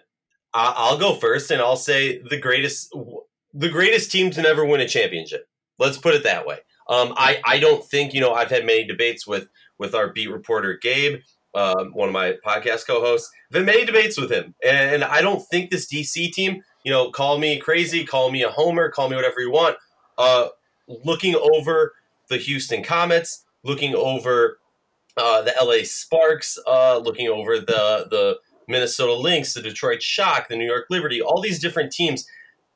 [0.54, 2.94] I'll go first, and I'll say the greatest
[3.52, 5.46] the greatest team to never win a championship.
[5.78, 6.58] Let's put it that way.
[6.88, 10.30] Um, I I don't think you know I've had many debates with with our beat
[10.30, 11.20] reporter Gabe,
[11.54, 13.30] um, one of my podcast co-hosts.
[13.50, 17.10] I've had many debates with him, and I don't think this DC team you know,
[17.10, 19.76] call me crazy, call me a homer, call me whatever you want.
[20.16, 20.46] Uh,
[20.86, 21.94] looking over
[22.28, 24.60] the Houston Comets, looking over
[25.16, 30.56] uh, the LA Sparks, uh, looking over the the Minnesota Lynx, the Detroit Shock, the
[30.56, 32.26] New York Liberty, all these different teams.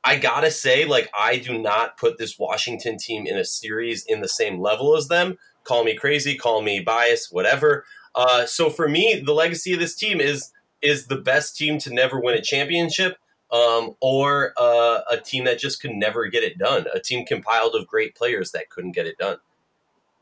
[0.03, 4.21] I gotta say, like, I do not put this Washington team in a series in
[4.21, 5.37] the same level as them.
[5.63, 7.85] Call me crazy, call me biased, whatever.
[8.15, 10.51] Uh, so for me, the legacy of this team is
[10.81, 13.17] is the best team to never win a championship
[13.51, 17.75] um, or uh, a team that just could never get it done, a team compiled
[17.75, 19.37] of great players that couldn't get it done.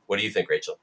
[0.08, 0.80] What do you think, Rachel?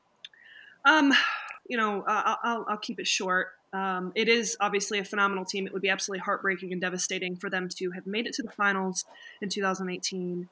[0.86, 1.12] Um,
[1.68, 3.48] you know, uh, I'll, I'll keep it short.
[3.72, 5.66] Um, it is obviously a phenomenal team.
[5.66, 8.50] It would be absolutely heartbreaking and devastating for them to have made it to the
[8.50, 9.04] finals
[9.42, 10.48] in 2018,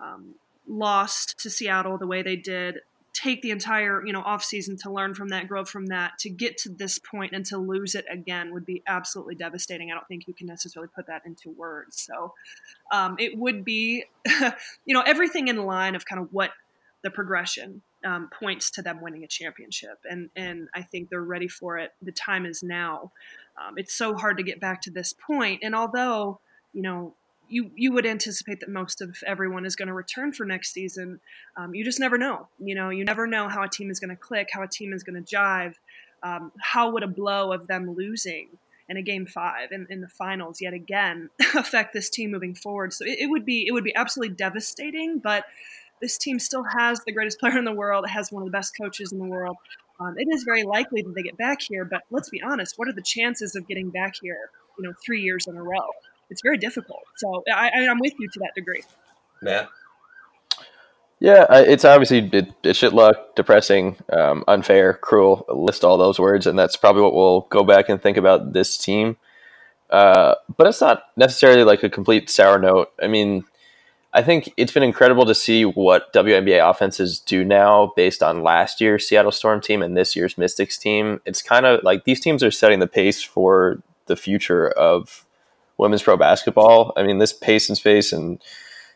[0.00, 0.34] um,
[0.66, 2.80] lost to Seattle the way they did,
[3.12, 6.30] take the entire you know off season to learn from that, grow from that, to
[6.30, 9.92] get to this point and to lose it again would be absolutely devastating.
[9.92, 12.00] I don't think you can necessarily put that into words.
[12.00, 12.34] So
[12.90, 14.04] um, it would be,
[14.84, 16.50] you know, everything in line of kind of what
[17.02, 21.48] the progression um, points to them winning a championship, and and I think they're ready
[21.48, 21.92] for it.
[22.02, 23.12] The time is now.
[23.56, 26.40] Um, it's so hard to get back to this point, and although
[26.72, 27.14] you know
[27.48, 31.20] you you would anticipate that most of everyone is going to return for next season.
[31.56, 32.48] Um, you just never know.
[32.58, 34.92] You know, you never know how a team is going to click, how a team
[34.92, 35.74] is going to jive.
[36.22, 38.48] Um, how would a blow of them losing
[38.88, 42.92] in a game five in, in the finals yet again affect this team moving forward?
[42.92, 45.18] So it, it would be it would be absolutely devastating.
[45.18, 45.44] But
[46.04, 48.04] this team still has the greatest player in the world.
[48.04, 49.56] It has one of the best coaches in the world.
[49.98, 52.74] Um, it is very likely that they get back here, but let's be honest.
[52.76, 54.50] What are the chances of getting back here?
[54.78, 55.88] You know, three years in a row
[56.30, 57.02] it's very difficult.
[57.16, 58.82] So I, I'm with you to that degree.
[59.42, 59.68] Matt.
[61.20, 65.46] Yeah, it's obviously it, it's shit luck, depressing, um, unfair, cruel.
[65.48, 68.76] List all those words, and that's probably what we'll go back and think about this
[68.76, 69.16] team.
[69.88, 72.90] Uh, but it's not necessarily like a complete sour note.
[73.00, 73.44] I mean,
[74.16, 78.80] I think it's been incredible to see what WNBA offenses do now based on last
[78.80, 81.20] year's Seattle Storm team and this year's Mystics team.
[81.26, 85.26] It's kind of like these teams are setting the pace for the future of
[85.78, 86.92] women's pro basketball.
[86.96, 88.40] I mean, this pace and space and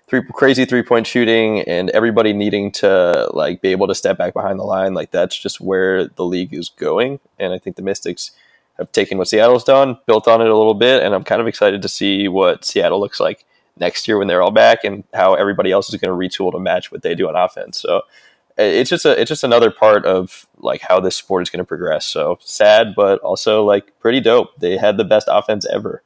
[0.07, 4.35] three crazy three point shooting and everybody needing to like be able to step back
[4.35, 7.19] behind the line, like that's just where the league is going.
[7.41, 8.31] And I think the Mystics
[8.79, 11.49] have taken what Seattle's done, built on it a little bit, and I'm kind of
[11.49, 13.45] excited to see what Seattle looks like
[13.81, 16.59] next year when they're all back and how everybody else is going to retool to
[16.59, 17.81] match what they do on offense.
[17.81, 18.03] So
[18.57, 21.65] it's just a it's just another part of like how this sport is going to
[21.65, 22.05] progress.
[22.05, 24.59] So sad, but also like pretty dope.
[24.59, 26.03] They had the best offense ever.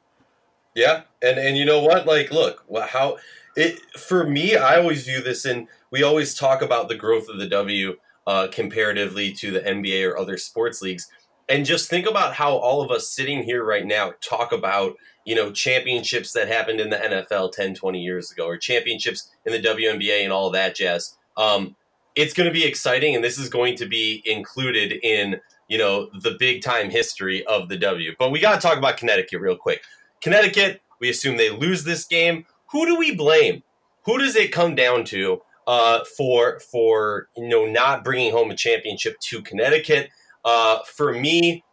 [0.74, 2.06] Yeah, and and you know what?
[2.06, 3.18] Like, look, how
[3.56, 5.68] it for me, I always view this in.
[5.90, 10.18] We always talk about the growth of the W uh, comparatively to the NBA or
[10.18, 11.08] other sports leagues,
[11.48, 15.34] and just think about how all of us sitting here right now talk about you
[15.34, 19.60] know championships that happened in the NFL 10, 20 years ago, or championships in the
[19.60, 21.16] WNBA and all that jazz.
[21.36, 21.76] Um,
[22.14, 26.08] it's going to be exciting, and this is going to be included in you know
[26.20, 28.12] the big time history of the W.
[28.18, 29.82] But we got to talk about Connecticut real quick.
[30.20, 32.46] Connecticut, we assume they lose this game.
[32.70, 33.62] Who do we blame?
[34.04, 38.56] Who does it come down to uh, for for you know not bringing home a
[38.56, 40.10] championship to Connecticut?
[40.44, 41.64] Uh, for me,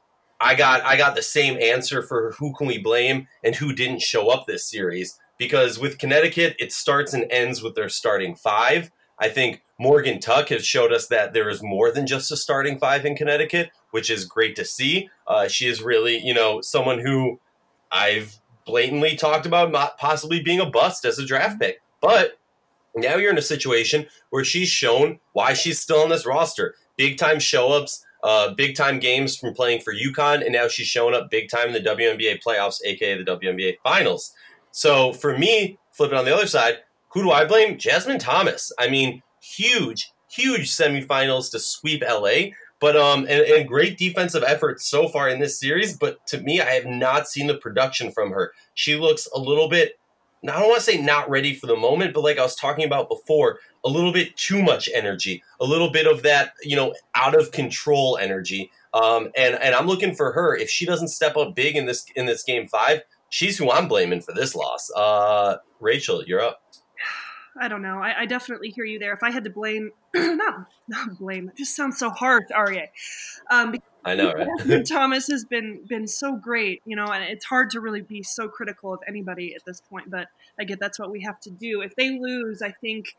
[0.42, 4.02] I got I got the same answer for who can we blame and who didn't
[4.02, 5.20] show up this series.
[5.40, 8.92] because with Connecticut, it starts and ends with their starting five.
[9.18, 12.78] I think Morgan Tuck has showed us that there is more than just a starting
[12.78, 15.10] five in Connecticut, which is great to see.
[15.26, 17.40] Uh, she is really, you know, someone who
[17.92, 21.82] I've blatantly talked about not possibly being a bust as a draft pick.
[22.02, 22.38] But
[22.96, 26.76] now you're in a situation where she's shown why she's still on this roster.
[26.98, 30.88] Big time show ups, uh, big time games from playing for UConn, and now she's
[30.88, 34.34] showing up big time in the WNBA playoffs, aka the WNBA finals.
[34.72, 36.80] So for me, flipping on the other side,
[37.10, 37.78] who do I blame?
[37.78, 38.72] Jasmine Thomas.
[38.78, 44.82] I mean, huge, huge semifinals to sweep LA, but um, and, and great defensive effort
[44.82, 45.98] so far in this series.
[45.98, 48.54] But to me, I have not seen the production from her.
[48.74, 49.94] She looks a little bit.
[50.48, 52.86] I don't want to say not ready for the moment, but like I was talking
[52.86, 56.94] about before, a little bit too much energy, a little bit of that, you know,
[57.16, 58.72] out of control energy.
[58.94, 60.56] Um, and and I'm looking for her.
[60.56, 63.88] If she doesn't step up big in this in this game five, she's who I'm
[63.88, 64.90] blaming for this loss.
[64.96, 66.62] Uh, Rachel, you're up.
[67.60, 68.00] I don't know.
[68.00, 69.14] I, I, definitely hear you there.
[69.14, 72.88] If I had to blame, not not blame, it just sounds so harsh, Aria.
[73.50, 74.86] Um, I know, right?
[74.88, 78.48] Thomas has been been so great, you know, and it's hard to really be so
[78.48, 80.10] critical of anybody at this point.
[80.10, 80.28] But
[80.60, 81.82] I get that's what we have to do.
[81.82, 83.16] If they lose, I think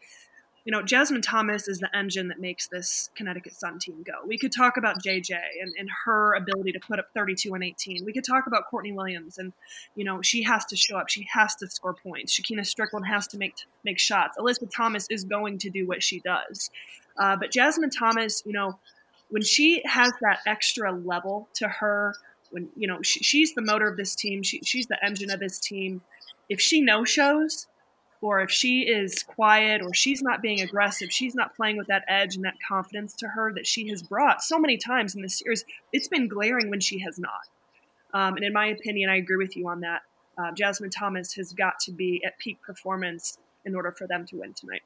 [0.65, 4.13] you know, Jasmine Thomas is the engine that makes this Connecticut Sun team go.
[4.27, 8.05] We could talk about JJ and, and her ability to put up 32 and 18.
[8.05, 9.53] We could talk about Courtney Williams and,
[9.95, 11.09] you know, she has to show up.
[11.09, 12.39] She has to score points.
[12.39, 14.37] Shekinna Stricklen has to make make shots.
[14.39, 16.71] Elizabeth Thomas is going to do what she does.
[17.17, 18.79] Uh, but Jasmine Thomas, you know,
[19.31, 22.15] when she has that extra level to her,
[22.51, 25.41] when, you know, she, she's the motor of this team, she, she's the engine of
[25.41, 26.03] this team.
[26.49, 27.67] If she no shows,
[28.23, 32.05] or if she is quiet or she's not being aggressive, she's not playing with that
[32.07, 35.39] edge and that confidence to her that she has brought so many times in this
[35.39, 37.49] series, it's been glaring when she has not.
[38.13, 40.03] Um, and in my opinion, I agree with you on that.
[40.37, 44.37] Uh, Jasmine Thomas has got to be at peak performance in order for them to
[44.37, 44.83] win tonight.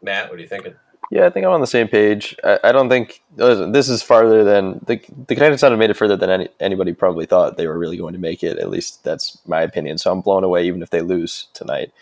[0.00, 0.74] Matt, what are you thinking?
[1.10, 2.36] Yeah, I think I'm on the same page.
[2.44, 5.96] I, I don't think this is farther than the the Connecticut Sun have made it
[5.96, 8.58] further than any, anybody probably thought they were really going to make it.
[8.58, 9.98] At least that's my opinion.
[9.98, 11.92] So I'm blown away, even if they lose tonight.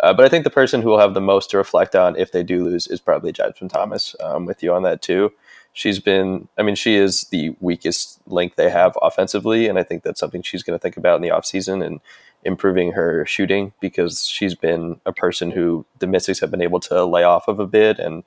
[0.00, 2.32] Uh, but I think the person who will have the most to reflect on if
[2.32, 4.14] they do lose is probably Jasmine Thomas.
[4.20, 5.32] I'm with you on that too.
[5.72, 10.02] She's been, I mean, she is the weakest link they have offensively, and I think
[10.02, 12.00] that's something she's going to think about in the offseason and
[12.44, 17.04] improving her shooting because she's been a person who the Mystics have been able to
[17.04, 18.22] lay off of a bit and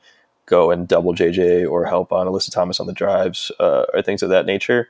[0.49, 4.23] go and double JJ or help on Alyssa Thomas on the drives uh, or things
[4.23, 4.89] of that nature.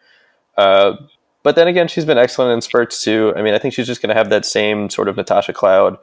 [0.58, 0.96] Uh,
[1.44, 3.34] but then again, she's been excellent in spurts too.
[3.36, 5.98] I mean, I think she's just going to have that same sort of Natasha Cloud,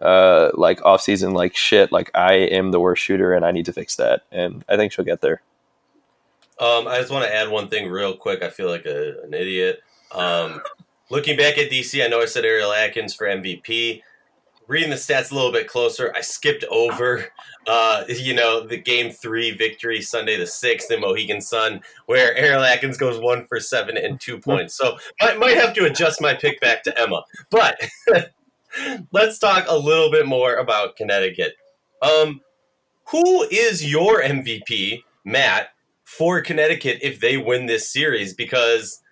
[0.00, 3.66] uh, like off season, like shit, like I am the worst shooter and I need
[3.66, 4.22] to fix that.
[4.30, 5.42] And I think she'll get there.
[6.58, 8.42] Um, I just want to add one thing real quick.
[8.42, 9.82] I feel like a, an idiot.
[10.12, 10.60] Um,
[11.08, 14.02] looking back at DC, I know I said Ariel Atkins for MVP
[14.70, 17.26] reading the stats a little bit closer, I skipped over,
[17.66, 22.62] uh, you know, the game three victory Sunday the sixth in Mohegan Sun, where Ariel
[22.62, 24.76] Atkins goes one for seven and two points.
[24.76, 27.24] So I might have to adjust my pick back to Emma.
[27.50, 27.80] But
[29.12, 31.54] let's talk a little bit more about Connecticut.
[32.00, 32.40] Um,
[33.08, 35.70] who is your MVP, Matt,
[36.04, 38.34] for Connecticut if they win this series?
[38.34, 39.02] Because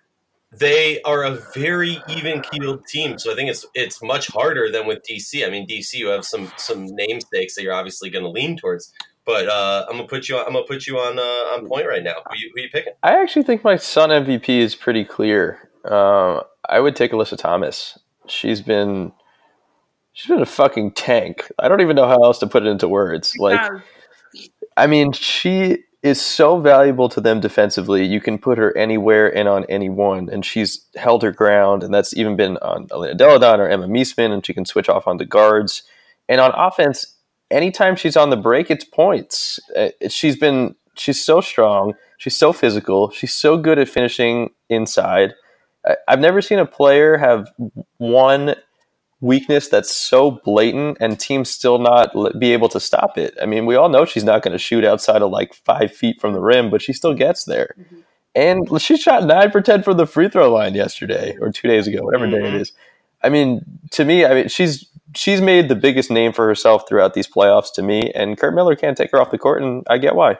[0.51, 3.19] they are a very even keeled team.
[3.19, 5.45] So I think it's it's much harder than with DC.
[5.45, 8.91] I mean, DC you have some some namesakes that you're obviously going to lean towards.
[9.25, 11.87] But uh, I'm gonna put you on, I'm gonna put you on uh, on point
[11.87, 12.15] right now.
[12.31, 12.93] Who you, who you picking?
[13.03, 15.69] I actually think my Sun MVP is pretty clear.
[15.85, 17.99] Uh, I would take Alyssa Thomas.
[18.25, 19.11] She's been
[20.13, 21.51] she's been a fucking tank.
[21.59, 23.35] I don't even know how else to put it into words.
[23.37, 23.61] Like,
[24.75, 28.05] I mean, she is so valuable to them defensively.
[28.05, 31.83] You can put her anywhere and on anyone, and she's held her ground.
[31.83, 34.87] And that's even been on Elena Delle Donne or Emma Meesseman, and she can switch
[34.87, 35.83] off onto guards.
[36.29, 37.17] And on offense,
[37.51, 39.59] anytime she's on the break, it's points.
[39.75, 41.93] Uh, she's been she's so strong.
[42.17, 43.11] She's so physical.
[43.11, 45.33] She's so good at finishing inside.
[46.07, 47.49] I've never seen a player have
[47.97, 48.55] one
[49.21, 53.37] weakness that's so blatant and teams still not be able to stop it.
[53.41, 56.21] I mean, we all know she's not going to shoot outside of like five feet
[56.21, 57.75] from the rim, but she still gets there.
[57.77, 57.99] Mm-hmm.
[58.35, 61.87] And she shot nine for 10 from the free throw line yesterday or two days
[61.87, 62.43] ago, whatever mm-hmm.
[62.43, 62.81] day it mm-hmm.
[63.21, 67.13] I mean, to me, I mean, she's she's made the biggest name for herself throughout
[67.13, 69.97] these playoffs to me, and Curt Miller can't take her off the court, and I
[69.97, 70.37] get why.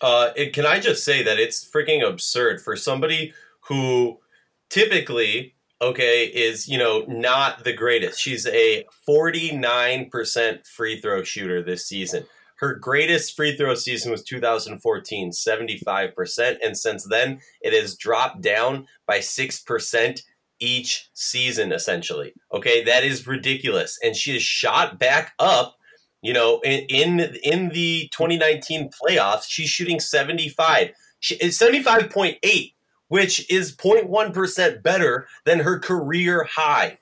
[0.00, 4.20] Uh, it, can I just say that it's freaking absurd for somebody who
[4.68, 8.20] typically okay, is, you know, not the greatest.
[8.20, 12.24] She's a 49% free throw shooter this season.
[12.58, 16.56] Her greatest free throw season was 2014, 75%.
[16.64, 20.20] And since then, it has dropped down by 6%
[20.58, 22.32] each season, essentially.
[22.52, 23.98] Okay, that is ridiculous.
[24.02, 25.76] And she has shot back up.
[26.22, 30.90] You know, in in, in the 2019 playoffs, she's shooting 75.
[31.20, 32.74] She 75.8,
[33.08, 36.98] which is 0.1% better than her career high.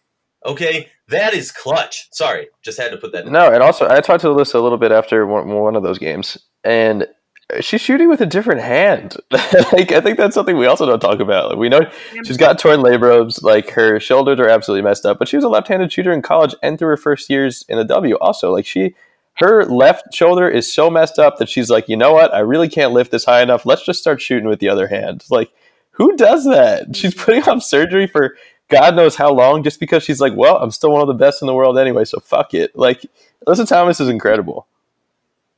[0.46, 2.08] Okay, that is clutch.
[2.12, 3.26] Sorry, just had to put that.
[3.26, 3.32] In.
[3.32, 5.98] No, and also I talked to Alyssa a little bit after one, one of those
[5.98, 7.06] games, and
[7.60, 9.16] she's shooting with a different hand.
[9.30, 11.50] like I think that's something we also don't talk about.
[11.50, 11.90] Like, we know
[12.24, 15.48] she's got torn labrums, like her shoulders are absolutely messed up, but she was a
[15.48, 18.16] left-handed shooter in college and through her first years in the W.
[18.20, 18.94] Also, like she,
[19.36, 22.32] her left shoulder is so messed up that she's like, you know what?
[22.34, 23.66] I really can't lift this high enough.
[23.66, 25.24] Let's just start shooting with the other hand.
[25.30, 25.50] Like,
[25.94, 26.94] who does that?
[26.94, 28.36] She's putting off surgery for
[28.68, 31.42] God knows how long just because she's like, well, I'm still one of the best
[31.42, 32.74] in the world anyway, so fuck it.
[32.74, 33.04] Like,
[33.46, 34.66] Alyssa Thomas is incredible.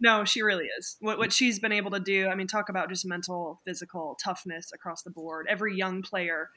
[0.01, 0.97] No, she really is.
[1.01, 4.71] What what she's been able to do, I mean, talk about just mental, physical toughness
[4.75, 5.47] across the board.
[5.49, 6.51] Every young player,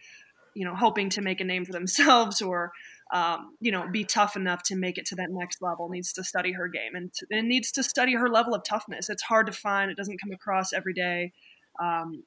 [0.55, 2.73] you know, hoping to make a name for themselves or
[3.11, 6.23] um, you know, be tough enough to make it to that next level needs to
[6.23, 9.09] study her game and, to, and needs to study her level of toughness.
[9.09, 9.89] It's hard to find.
[9.89, 11.33] It doesn't come across every day.
[11.81, 12.23] Um,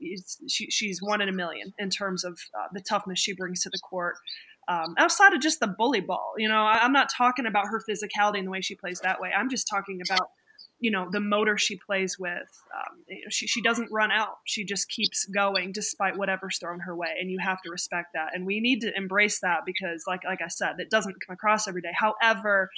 [0.49, 3.71] she, she's one in a million in terms of uh, the toughness she brings to
[3.71, 4.17] the court.
[4.69, 7.83] Um, outside of just the bully ball, you know, I, I'm not talking about her
[7.89, 9.31] physicality and the way she plays that way.
[9.37, 10.29] I'm just talking about
[10.83, 12.61] you know the motor she plays with.
[12.75, 14.39] Um, she, she doesn't run out.
[14.45, 18.35] She just keeps going despite whatever's thrown her way and you have to respect that.
[18.35, 21.69] And we need to embrace that because like like i said it doesn't come across
[21.69, 21.93] every day.
[21.95, 22.69] However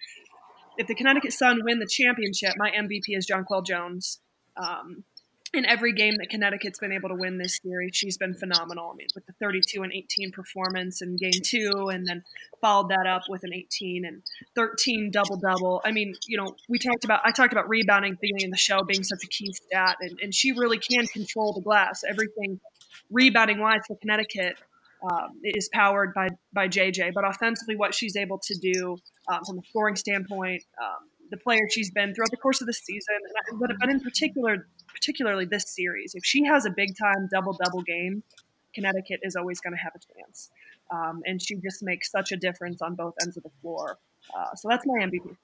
[0.76, 4.20] if the connecticut sun win the championship my mvp is jonquel jones.
[4.56, 5.04] Um,
[5.55, 8.90] in every game that Connecticut's been able to win this series, she's been phenomenal.
[8.92, 12.22] I mean, with the 32 and 18 performance in game two, and then
[12.61, 14.22] followed that up with an 18 and
[14.55, 15.80] 13 double double.
[15.84, 18.57] I mean, you know, we talked about, I talked about rebounding at the beginning the
[18.57, 22.02] show being such a key stat, and, and she really can control the glass.
[22.09, 22.61] Everything
[23.11, 24.57] rebounding wise for Connecticut
[25.02, 28.96] um, is powered by, by JJ, but offensively, what she's able to do
[29.28, 32.72] um, from a scoring standpoint, um, the player she's been throughout the course of the
[32.72, 33.16] season,
[33.58, 37.82] but, but in particular, particularly this series, if she has a big time double double
[37.82, 38.22] game,
[38.74, 40.50] Connecticut is always going to have a chance.
[40.90, 43.98] Um, and she just makes such a difference on both ends of the floor.
[44.36, 45.36] Uh, so that's my MVP.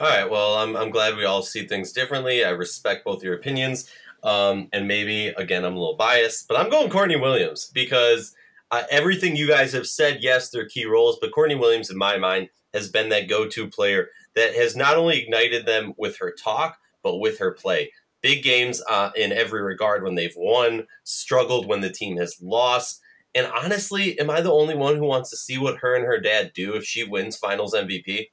[0.00, 0.30] All right.
[0.30, 2.44] Well, I'm, I'm glad we all see things differently.
[2.44, 3.90] I respect both your opinions.
[4.22, 8.34] Um, and maybe, again, I'm a little biased, but I'm going Courtney Williams because
[8.70, 12.18] uh, everything you guys have said, yes, they're key roles, but Courtney Williams, in my
[12.18, 16.32] mind, has been that go to player that has not only ignited them with her
[16.32, 17.92] talk, but with her play.
[18.20, 23.00] Big games uh, in every regard when they've won, struggled when the team has lost.
[23.34, 26.18] And honestly, am I the only one who wants to see what her and her
[26.18, 28.28] dad do if she wins finals MVP?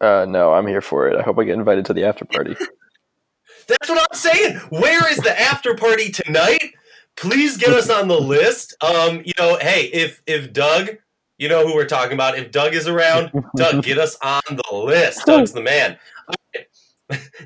[0.00, 1.16] Uh, no, I'm here for it.
[1.16, 2.56] I hope I get invited to the after party.
[3.68, 4.56] That's what I'm saying.
[4.70, 6.74] Where is the after party tonight?
[7.16, 8.74] Please get us on the list.
[8.82, 10.90] Um, you know, hey, if if Doug,
[11.38, 12.38] you know who we're talking about.
[12.38, 15.26] If Doug is around, Doug, get us on the list.
[15.26, 15.98] Doug's the man.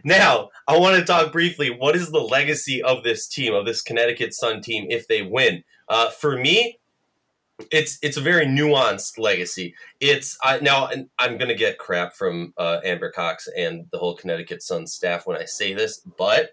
[0.04, 1.70] Now, I want to talk briefly.
[1.70, 5.64] What is the legacy of this team, of this Connecticut Sun team, if they win?
[5.88, 6.78] Uh, for me,
[7.70, 9.74] it's it's a very nuanced legacy.
[10.00, 14.14] It's uh, now I'm going to get crap from uh, Amber Cox and the whole
[14.14, 16.50] Connecticut Sun staff when I say this, but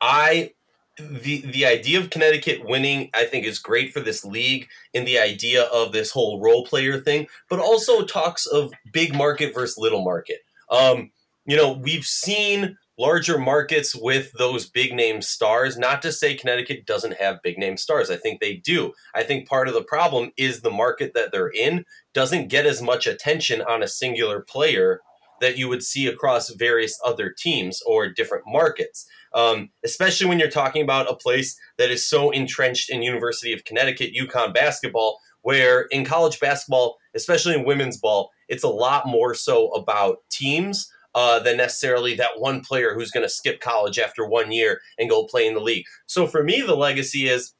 [0.00, 0.52] I
[0.98, 5.18] the the idea of Connecticut winning, I think, is great for this league in the
[5.18, 10.04] idea of this whole role player thing, but also talks of big market versus little
[10.04, 10.40] market.
[10.70, 11.10] Um,
[11.46, 15.78] you know, we've seen larger markets with those big name stars.
[15.78, 18.10] Not to say Connecticut doesn't have big name stars.
[18.10, 18.92] I think they do.
[19.14, 22.82] I think part of the problem is the market that they're in doesn't get as
[22.82, 25.00] much attention on a singular player
[25.42, 29.06] that you would see across various other teams or different markets.
[29.34, 33.64] Um, especially when you're talking about a place that is so entrenched in University of
[33.64, 39.34] Connecticut, UConn basketball, where in college basketball, especially in women's ball, it's a lot more
[39.34, 44.26] so about teams uh, than necessarily that one player who's going to skip college after
[44.26, 45.84] one year and go play in the league.
[46.06, 47.52] So for me, the legacy is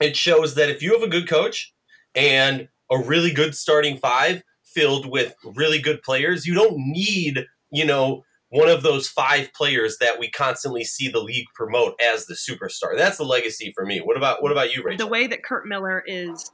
[0.00, 1.72] it shows that if you have a good coach
[2.14, 4.42] and a really good starting five
[4.74, 9.98] filled with really good players, you don't need, you know, one of those five players
[9.98, 12.96] that we constantly see the league promote as the superstar.
[12.96, 13.98] That's the legacy for me.
[13.98, 15.06] What about what about you, Rachel?
[15.06, 16.50] The way that Curt Miller is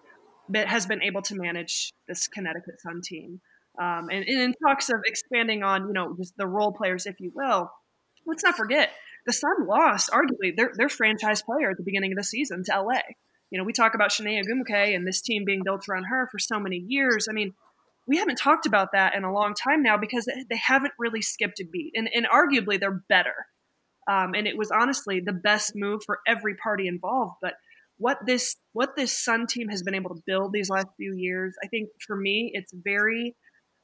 [0.54, 3.40] has been able to manage this Connecticut Sun team
[3.78, 7.20] um, and, and in talks of expanding on, you know, just the role players, if
[7.20, 7.70] you will,
[8.26, 8.90] let's not forget
[9.26, 12.80] the Sun lost arguably their, their franchise player at the beginning of the season to
[12.80, 13.00] LA.
[13.50, 16.38] You know, we talk about Chiney Ogwumike and this team being built around her for
[16.38, 17.26] so many years.
[17.28, 17.52] I mean,
[18.07, 21.61] we haven't talked about that in a long time now because they haven't really skipped
[21.61, 21.92] a beat.
[21.94, 23.46] And, and arguably, they're better.
[24.09, 27.34] Um, and it was honestly the best move for every party involved.
[27.42, 27.54] But
[27.98, 31.54] what this what this Sun team has been able to build these last few years.
[31.64, 33.34] I think for me, it's very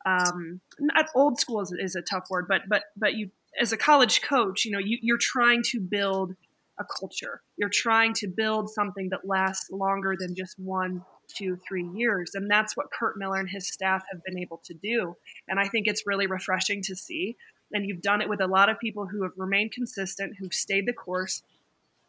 [0.05, 3.77] um, not old school is, is a tough word, but but but you as a
[3.77, 6.35] college coach, you know, you, you're trying to build
[6.79, 7.43] a culture.
[7.57, 12.33] You're trying to build something that lasts longer than just one, two, three years.
[12.35, 15.17] And that's what Curt Miller and his staff have been able to do.
[15.49, 17.37] And I think it's really refreshing to see.
[17.73, 20.87] And you've done it with a lot of people who have remained consistent, who've stayed
[20.87, 21.43] the course,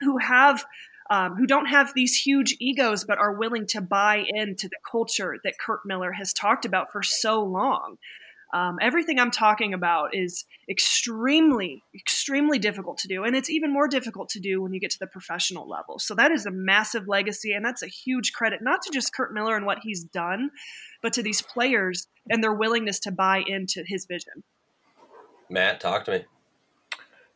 [0.01, 0.65] who have
[1.09, 5.37] um, who don't have these huge egos but are willing to buy into the culture
[5.43, 7.97] that Curt Miller has talked about for so long.
[8.53, 13.23] Um, everything I'm talking about is extremely, extremely difficult to do.
[13.23, 15.97] And it's even more difficult to do when you get to the professional level.
[15.97, 17.53] So that is a massive legacy.
[17.53, 20.51] And that's a huge credit, not to just Curt Miller and what he's done,
[21.01, 24.43] but to these players and their willingness to buy into his vision.
[25.49, 26.25] Matt, talk to me.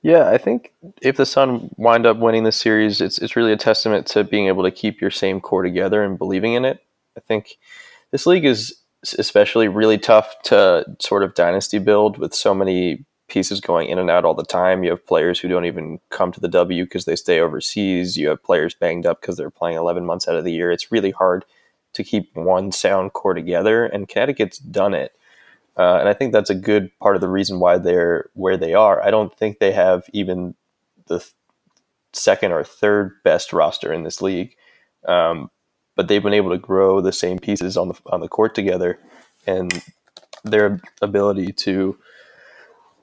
[0.04, 3.58] Yeah, I think if the Sun wind up winning the series, it's it's really a
[3.58, 6.80] testament to being able to keep your same core together and believing in it.
[7.18, 7.58] I think
[8.12, 8.78] this league is
[9.14, 14.10] especially really tough to sort of dynasty build with so many pieces going in and
[14.10, 14.84] out all the time.
[14.84, 18.18] You have players who don't even come to the W because they stay overseas.
[18.18, 20.72] You have players banged up because they're playing 11 months out of the year.
[20.72, 21.46] It's really hard
[21.94, 25.14] to keep one sound core together, and Connecticut's done it.
[25.76, 28.74] Uh, and I think that's a good part of the reason why they're where they
[28.74, 29.02] are.
[29.04, 30.56] I don't think they have even
[31.08, 31.34] the th-
[32.14, 34.56] second or third best roster in this league,
[35.08, 35.52] um,
[35.98, 39.00] but they've been able to grow the same pieces on the on the court together,
[39.46, 39.84] and
[40.46, 41.98] their ability to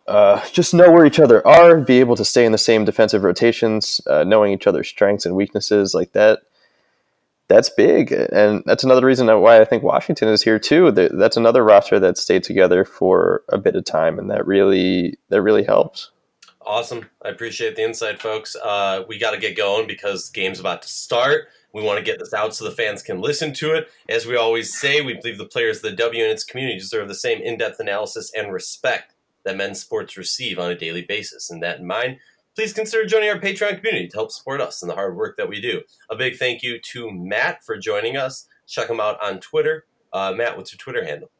[0.08, 3.22] uh, just know where each other are, be able to stay in the same defensive
[3.22, 6.40] rotations, uh, knowing each other's strengths and weaknesses like that
[7.48, 10.90] that's big, and that's another reason why I think Washington is here too.
[10.90, 15.42] That's another roster that stayed together for a bit of time, and that really that
[15.42, 16.10] really helps.
[16.62, 18.56] Awesome, I appreciate the insight, folks.
[18.56, 21.48] Uh, we got to get going because game's about to start.
[21.74, 23.88] We want to get this out so the fans can listen to it.
[24.08, 27.08] As we always say, we believe the players of the W and its community deserve
[27.08, 29.14] the same in-depth analysis and respect
[29.44, 31.50] that men's sports receive on a daily basis.
[31.50, 32.18] And that in mind,
[32.54, 35.48] please consider joining our Patreon community to help support us in the hard work that
[35.48, 35.82] we do.
[36.08, 38.46] A big thank you to Matt for joining us.
[38.68, 39.84] Check him out on Twitter.
[40.12, 41.30] Uh, Matt, what's your Twitter handle?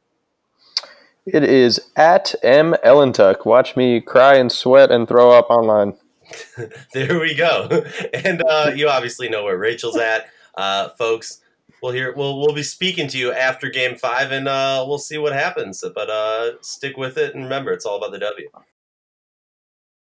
[1.27, 3.47] It is at M Ellentuck.
[3.47, 5.97] Watch me cry and sweat and throw up online.
[6.93, 7.69] there we go.
[8.15, 11.41] And uh, you obviously know where Rachel's at, uh, folks.
[11.83, 12.15] We'll hear.
[12.15, 15.85] We'll we'll be speaking to you after Game Five, and uh, we'll see what happens.
[15.95, 18.49] But uh, stick with it, and remember, it's all about the W.